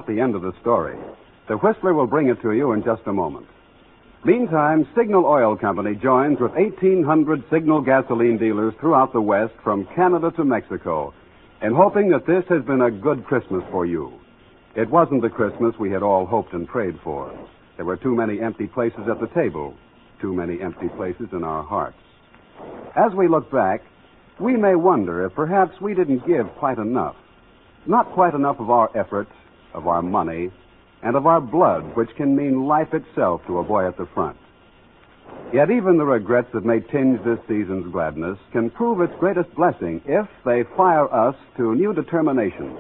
Not 0.05 0.15
the 0.15 0.21
end 0.21 0.35
of 0.35 0.43
the 0.43 0.53
story. 0.61 0.97
The 1.49 1.57
Whistler 1.57 1.95
will 1.95 2.07
bring 2.07 2.29
it 2.29 2.41
to 2.43 2.53
you 2.53 2.73
in 2.73 2.83
just 2.83 3.03
a 3.07 3.13
moment. 3.13 3.47
Meantime, 4.25 4.87
Signal 4.97 5.27
Oil 5.27 5.57
Company 5.57 5.95
joins 5.95 6.41
with 6.41 6.53
1,800 6.53 7.45
Signal 7.51 7.83
gasoline 7.83 8.39
dealers 8.39 8.75
throughout 8.81 9.13
the 9.13 9.21
West 9.21 9.53
from 9.63 9.87
Canada 9.95 10.31
to 10.33 10.45
Mexico 10.45 11.13
in 11.63 11.75
hoping 11.75 12.11
that 12.11 12.27
this 12.27 12.45
has 12.49 12.63
been 12.65 12.83
a 12.83 12.91
good 12.91 13.25
Christmas 13.25 13.63
for 13.71 13.87
you. 13.87 14.13
It 14.75 14.91
wasn't 14.91 15.23
the 15.23 15.31
Christmas 15.31 15.75
we 15.79 15.91
had 15.91 16.03
all 16.03 16.27
hoped 16.27 16.53
and 16.53 16.67
prayed 16.67 16.99
for. 17.05 17.33
There 17.77 17.87
were 17.87 17.97
too 17.97 18.15
many 18.15 18.41
empty 18.41 18.67
places 18.67 19.07
at 19.11 19.21
the 19.21 19.29
table, 19.35 19.75
too 20.21 20.35
many 20.35 20.61
empty 20.61 20.89
places 20.97 21.29
in 21.33 21.45
our 21.45 21.63
hearts. 21.63 21.97
As 22.97 23.13
we 23.15 23.29
look 23.29 23.51
back, 23.51 23.83
we 24.41 24.57
may 24.57 24.75
wonder 24.75 25.25
if 25.25 25.35
perhaps 25.35 25.81
we 25.81 25.95
didn't 25.95 26.27
give 26.27 26.47
quite 26.59 26.79
enough. 26.79 27.17
Not 27.87 28.13
quite 28.13 28.35
enough 28.35 28.57
of 28.61 28.71
our 28.71 28.91
effort, 28.97 29.29
of 29.75 29.87
our 29.87 30.03
money, 30.03 30.51
and 31.03 31.17
of 31.17 31.27
our 31.27 31.41
blood, 31.41 31.97
which 31.97 32.09
can 32.17 32.35
mean 32.35 32.65
life 32.65 32.95
itself 32.95 33.43
to 33.47 33.59
a 33.59 33.65
boy 33.65 33.87
at 33.87 33.97
the 33.99 34.07
front. 34.15 34.39
Yet 35.53 35.71
even 35.71 35.99
the 35.99 36.05
regrets 36.05 36.49
that 36.55 36.65
may 36.65 36.81
tinge 36.81 37.23
this 37.25 37.39
season's 37.47 37.93
gladness 37.93 38.39
can 38.53 38.71
prove 38.71 39.01
its 39.01 39.13
greatest 39.19 39.55
blessing 39.55 40.01
if 40.07 40.27
they 40.45 40.65
fire 40.77 41.13
us 41.13 41.37
to 41.57 41.75
new 41.75 41.93
determination, 41.93 42.77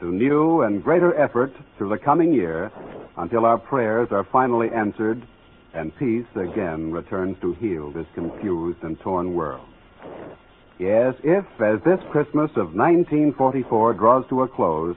to 0.00 0.06
new 0.06 0.62
and 0.62 0.82
greater 0.82 1.14
effort 1.18 1.52
through 1.78 1.90
the 1.90 1.98
coming 1.98 2.32
year 2.32 2.70
until 3.16 3.44
our 3.44 3.58
prayers 3.58 4.08
are 4.10 4.26
finally 4.32 4.68
answered 4.74 5.22
and 5.74 5.96
peace 5.96 6.26
again 6.34 6.92
returns 6.92 7.36
to 7.40 7.54
heal 7.54 7.90
this 7.92 8.06
confused 8.14 8.82
and 8.82 8.98
torn 9.00 9.34
world. 9.34 9.66
Yes, 10.78 11.14
if, 11.22 11.44
as 11.60 11.80
this 11.84 12.00
Christmas 12.10 12.50
of 12.56 12.74
1944 12.74 13.94
draws 13.94 14.28
to 14.28 14.42
a 14.42 14.48
close, 14.48 14.96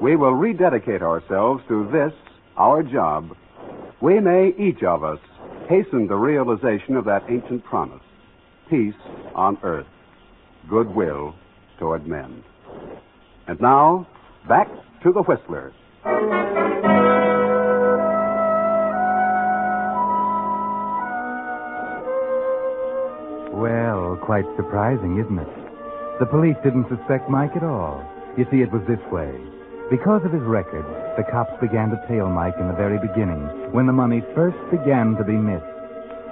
we 0.00 0.16
will 0.16 0.34
rededicate 0.34 1.02
ourselves 1.02 1.62
to 1.68 1.88
this, 1.90 2.12
our 2.56 2.82
job, 2.82 3.36
we 4.00 4.18
may, 4.18 4.54
each 4.58 4.82
of 4.82 5.04
us, 5.04 5.18
hasten 5.68 6.06
the 6.06 6.16
realization 6.16 6.96
of 6.96 7.04
that 7.04 7.22
ancient 7.28 7.64
promise 7.64 8.02
peace 8.70 8.94
on 9.34 9.58
earth, 9.64 9.86
goodwill 10.68 11.34
toward 11.80 12.06
men. 12.06 12.44
And 13.48 13.60
now, 13.60 14.06
back 14.48 14.68
to 15.02 15.12
the 15.12 15.22
Whistler. 15.22 15.72
Well, 23.52 24.16
quite 24.22 24.44
surprising, 24.54 25.18
isn't 25.18 25.38
it? 25.40 25.48
The 26.20 26.26
police 26.26 26.56
didn't 26.62 26.88
suspect 26.88 27.28
Mike 27.28 27.56
at 27.56 27.64
all. 27.64 28.08
You 28.38 28.46
see, 28.52 28.62
it 28.62 28.70
was 28.70 28.82
this 28.86 29.00
way. 29.10 29.49
Because 29.90 30.22
of 30.24 30.30
his 30.30 30.46
record, 30.46 30.86
the 31.18 31.26
cops 31.26 31.50
began 31.60 31.90
to 31.90 31.98
tail 32.06 32.30
Mike 32.30 32.54
in 32.60 32.68
the 32.68 32.78
very 32.78 32.96
beginning, 32.96 33.42
when 33.74 33.86
the 33.86 33.92
money 33.92 34.22
first 34.36 34.56
began 34.70 35.16
to 35.16 35.24
be 35.24 35.34
missed. 35.34 35.66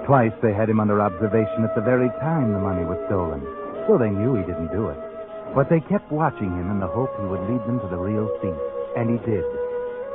Twice 0.07 0.31
they 0.41 0.53
had 0.53 0.69
him 0.69 0.79
under 0.79 1.01
observation 1.01 1.67
at 1.67 1.75
the 1.75 1.83
very 1.83 2.07
time 2.23 2.53
the 2.53 2.63
money 2.63 2.85
was 2.85 2.97
stolen, 3.07 3.43
so 3.85 3.97
they 3.97 4.09
knew 4.09 4.35
he 4.35 4.47
didn't 4.47 4.71
do 4.71 4.87
it. 4.87 4.97
But 5.53 5.67
they 5.69 5.81
kept 5.81 6.09
watching 6.09 6.55
him 6.55 6.71
in 6.71 6.79
the 6.79 6.87
hope 6.87 7.11
he 7.19 7.27
would 7.27 7.43
lead 7.51 7.59
them 7.67 7.81
to 7.81 7.87
the 7.91 7.99
real 7.99 8.31
thief, 8.39 8.55
and 8.95 9.11
he 9.11 9.19
did. 9.27 9.43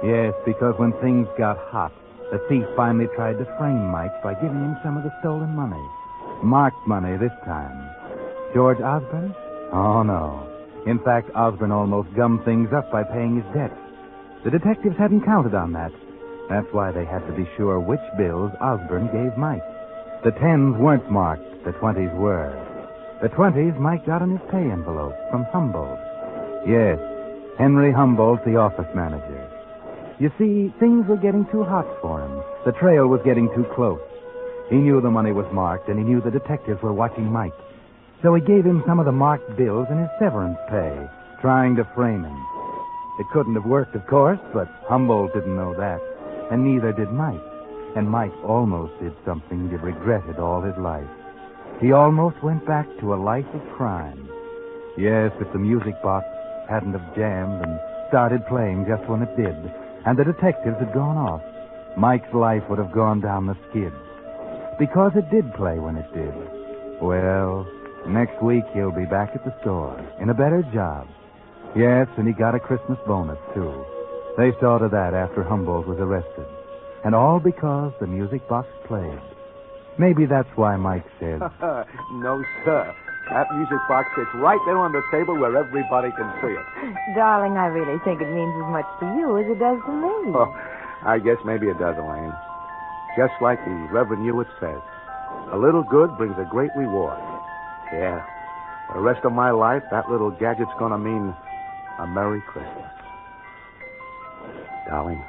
Yes, 0.02 0.32
because 0.46 0.78
when 0.78 0.96
things 1.04 1.28
got 1.36 1.58
hot, 1.68 1.92
the 2.32 2.40
thief 2.48 2.64
finally 2.74 3.08
tried 3.14 3.36
to 3.36 3.56
frame 3.60 3.92
Mike 3.92 4.22
by 4.22 4.32
giving 4.40 4.64
him 4.64 4.78
some 4.82 4.96
of 4.96 5.04
the 5.04 5.12
stolen 5.20 5.54
money. 5.54 5.84
Marked 6.42 6.80
money 6.88 7.18
this 7.18 7.36
time. 7.44 7.76
George 8.54 8.80
Osborne? 8.80 9.34
Oh, 9.70 10.02
no. 10.02 10.53
In 10.86 10.98
fact, 10.98 11.30
Osborne 11.34 11.72
almost 11.72 12.14
gummed 12.14 12.44
things 12.44 12.72
up 12.72 12.90
by 12.92 13.04
paying 13.04 13.36
his 13.36 13.54
debts. 13.54 13.74
The 14.44 14.50
detectives 14.50 14.96
hadn't 14.98 15.24
counted 15.24 15.54
on 15.54 15.72
that. 15.72 15.92
That's 16.50 16.70
why 16.72 16.92
they 16.92 17.06
had 17.06 17.26
to 17.26 17.32
be 17.32 17.48
sure 17.56 17.80
which 17.80 18.04
bills 18.18 18.52
Osborne 18.60 19.08
gave 19.08 19.38
Mike. 19.38 19.64
The 20.24 20.32
tens 20.32 20.76
weren't 20.76 21.10
marked, 21.10 21.64
the 21.64 21.72
twenties 21.72 22.12
were. 22.14 22.52
The 23.22 23.30
twenties 23.30 23.72
Mike 23.78 24.04
got 24.04 24.20
in 24.20 24.36
his 24.36 24.50
pay 24.50 24.70
envelope 24.70 25.14
from 25.30 25.44
Humboldt. 25.44 25.98
Yes, 26.66 26.98
Henry 27.56 27.92
Humboldt, 27.92 28.44
the 28.44 28.56
office 28.56 28.88
manager. 28.94 29.50
You 30.18 30.30
see, 30.38 30.72
things 30.78 31.06
were 31.08 31.16
getting 31.16 31.46
too 31.46 31.64
hot 31.64 31.86
for 32.02 32.20
him. 32.20 32.42
The 32.66 32.72
trail 32.72 33.06
was 33.06 33.22
getting 33.24 33.48
too 33.54 33.64
close. 33.74 34.00
He 34.68 34.76
knew 34.76 35.00
the 35.00 35.10
money 35.10 35.32
was 35.32 35.50
marked, 35.52 35.88
and 35.88 35.98
he 35.98 36.04
knew 36.04 36.20
the 36.20 36.30
detectives 36.30 36.82
were 36.82 36.92
watching 36.92 37.32
Mike. 37.32 37.54
So 38.22 38.34
he 38.34 38.40
gave 38.40 38.64
him 38.64 38.82
some 38.86 38.98
of 38.98 39.06
the 39.06 39.12
marked 39.12 39.56
bills 39.56 39.88
in 39.90 39.98
his 39.98 40.10
severance 40.18 40.58
pay, 40.68 41.08
trying 41.40 41.76
to 41.76 41.84
frame 41.94 42.24
him. 42.24 42.46
It 43.18 43.26
couldn't 43.32 43.54
have 43.54 43.66
worked, 43.66 43.94
of 43.94 44.06
course, 44.06 44.40
but 44.52 44.68
Humboldt 44.88 45.34
didn't 45.34 45.56
know 45.56 45.74
that, 45.74 46.00
and 46.50 46.64
neither 46.64 46.92
did 46.92 47.12
Mike. 47.12 47.40
And 47.96 48.10
Mike 48.10 48.32
almost 48.44 48.98
did 49.00 49.14
something 49.24 49.68
he 49.68 49.76
regretted 49.76 50.38
all 50.38 50.62
his 50.62 50.76
life. 50.78 51.06
He 51.80 51.92
almost 51.92 52.42
went 52.42 52.66
back 52.66 52.86
to 53.00 53.14
a 53.14 53.22
life 53.22 53.46
of 53.54 53.76
crime. 53.76 54.28
Yes, 54.96 55.32
if 55.40 55.52
the 55.52 55.58
music 55.58 56.00
box 56.02 56.26
hadn't 56.68 56.92
have 56.92 57.14
jammed 57.14 57.62
and 57.62 57.78
started 58.08 58.46
playing 58.46 58.86
just 58.88 59.08
when 59.08 59.22
it 59.22 59.36
did, 59.36 59.54
and 60.06 60.18
the 60.18 60.24
detectives 60.24 60.78
had 60.78 60.92
gone 60.92 61.16
off, 61.16 61.42
Mike's 61.96 62.32
life 62.34 62.62
would 62.68 62.78
have 62.78 62.92
gone 62.92 63.20
down 63.20 63.46
the 63.46 63.56
skids. 63.70 63.94
Because 64.78 65.12
it 65.14 65.30
did 65.30 65.54
play 65.54 65.78
when 65.78 65.96
it 65.96 66.12
did. 66.12 66.34
Well, 67.00 67.66
next 68.08 68.42
week 68.42 68.64
he'll 68.72 68.92
be 68.92 69.06
back 69.06 69.30
at 69.34 69.44
the 69.44 69.54
store 69.60 69.98
in 70.20 70.30
a 70.30 70.34
better 70.34 70.62
job. 70.72 71.08
Yes, 71.76 72.06
and 72.16 72.26
he 72.26 72.32
got 72.32 72.54
a 72.54 72.60
Christmas 72.60 72.98
bonus, 73.06 73.38
too. 73.54 73.84
They 74.36 74.52
saw 74.60 74.78
to 74.78 74.88
that 74.88 75.14
after 75.14 75.42
Humboldt 75.42 75.86
was 75.86 75.98
arrested. 75.98 76.46
And 77.04 77.14
all 77.14 77.40
because 77.40 77.92
the 78.00 78.06
music 78.06 78.46
box 78.48 78.68
played. 78.86 79.20
Maybe 79.98 80.26
that's 80.26 80.48
why 80.56 80.76
Mike 80.76 81.04
said, 81.20 81.40
no, 81.60 82.42
sir. 82.64 82.94
That 83.30 83.46
music 83.56 83.78
box 83.88 84.08
sits 84.16 84.28
right 84.36 84.60
there 84.66 84.76
on 84.76 84.92
the 84.92 85.02
table 85.10 85.34
where 85.38 85.56
everybody 85.56 86.10
can 86.12 86.28
see 86.42 86.52
it. 86.52 86.66
Darling, 87.16 87.56
I 87.56 87.66
really 87.66 87.98
think 88.04 88.20
it 88.20 88.28
means 88.28 88.52
as 88.52 88.68
much 88.70 88.86
to 89.00 89.06
you 89.16 89.38
as 89.38 89.46
it 89.48 89.58
does 89.58 89.80
to 89.86 89.92
me. 89.92 90.34
Oh, 90.36 90.52
I 91.06 91.18
guess 91.18 91.38
maybe 91.44 91.68
it 91.68 91.78
does, 91.78 91.96
Elaine. 91.96 92.34
Just 93.16 93.32
like 93.40 93.64
the 93.64 93.88
Reverend 93.90 94.24
Hewitt 94.24 94.48
says, 94.60 94.80
a 95.52 95.56
little 95.56 95.82
good 95.82 96.16
brings 96.18 96.36
a 96.38 96.46
great 96.50 96.70
reward. 96.76 97.18
Yeah. 97.94 98.26
For 98.88 98.94
the 98.94 99.00
rest 99.00 99.24
of 99.24 99.32
my 99.32 99.50
life, 99.50 99.82
that 99.90 100.10
little 100.10 100.30
gadget's 100.30 100.70
gonna 100.78 100.98
mean 100.98 101.34
a 101.98 102.06
Merry 102.06 102.42
Christmas. 102.42 102.90
Darling, 104.88 105.22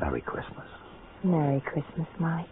Merry 0.00 0.20
Christmas. 0.20 0.66
Merry 1.24 1.60
Christmas, 1.60 2.08
Mike. 2.18 2.46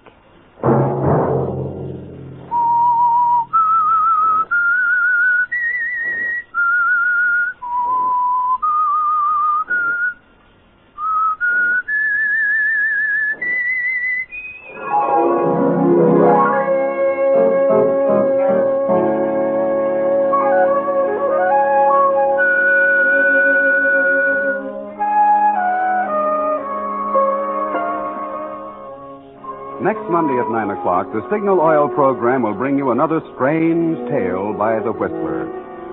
Next 29.77 30.09
Monday 30.09 30.33
at 30.41 30.49
9 30.49 30.73
o'clock, 30.73 31.05
the 31.13 31.21
Signal 31.29 31.61
Oil 31.61 31.93
program 31.93 32.41
will 32.41 32.57
bring 32.57 32.79
you 32.81 32.97
another 32.97 33.21
strange 33.37 34.01
tale 34.09 34.57
by 34.57 34.81
the 34.81 34.89
Whistler. 34.89 35.45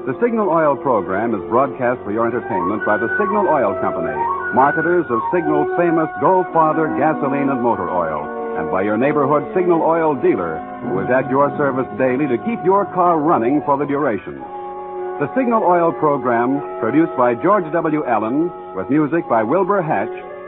The 0.08 0.16
Signal 0.24 0.48
Oil 0.48 0.80
program 0.80 1.36
is 1.36 1.44
broadcast 1.52 2.00
for 2.08 2.16
your 2.16 2.24
entertainment 2.24 2.88
by 2.88 2.96
the 2.96 3.12
Signal 3.20 3.44
Oil 3.44 3.76
Company, 3.84 4.16
marketers 4.56 5.04
of 5.12 5.20
Signal's 5.36 5.68
famous 5.76 6.08
Go 6.24 6.48
Farther 6.56 6.96
gasoline 6.96 7.52
and 7.52 7.60
motor 7.60 7.92
oil, 7.92 8.24
and 8.56 8.72
by 8.72 8.88
your 8.88 8.96
neighborhood 8.96 9.44
Signal 9.52 9.84
Oil 9.84 10.16
dealer, 10.16 10.64
who 10.88 11.04
is 11.04 11.12
at 11.12 11.28
your 11.28 11.52
service 11.60 11.88
daily 12.00 12.24
to 12.32 12.40
keep 12.48 12.64
your 12.64 12.88
car 12.96 13.20
running 13.20 13.60
for 13.68 13.76
the 13.76 13.84
duration. 13.84 14.40
The 15.20 15.28
Signal 15.36 15.60
Oil 15.60 15.92
program, 15.92 16.64
produced 16.80 17.12
by 17.20 17.36
George 17.36 17.68
W. 17.76 18.00
Allen, 18.08 18.48
with 18.80 18.88
music 18.88 19.28
by 19.28 19.44
Wilbur 19.44 19.84
Hatch, 19.84 20.16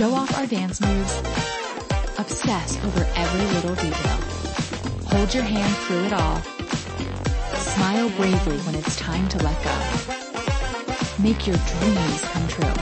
Show 0.00 0.14
off 0.14 0.34
our 0.38 0.46
dance 0.46 0.80
moves. 0.80 1.18
Obsess 2.18 2.82
over 2.86 3.06
every 3.16 3.46
little 3.56 3.74
detail. 3.74 4.16
Hold 5.08 5.34
your 5.34 5.42
hand 5.42 5.76
through 5.76 6.04
it 6.04 6.12
all. 6.14 6.40
Smile 7.58 8.08
bravely 8.16 8.56
when 8.60 8.76
it's 8.76 8.96
time 8.96 9.28
to 9.28 9.36
let 9.44 9.62
go. 9.62 11.22
Make 11.22 11.46
your 11.46 11.56
dreams 11.56 12.22
come 12.22 12.48
true. 12.48 12.72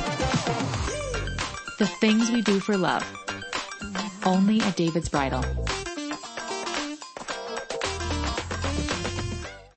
The 1.80 1.90
things 2.00 2.30
we 2.30 2.40
do 2.40 2.60
for 2.60 2.76
love. 2.76 3.04
Only 4.24 4.60
at 4.60 4.76
David's 4.76 5.08
Bridal. 5.08 5.42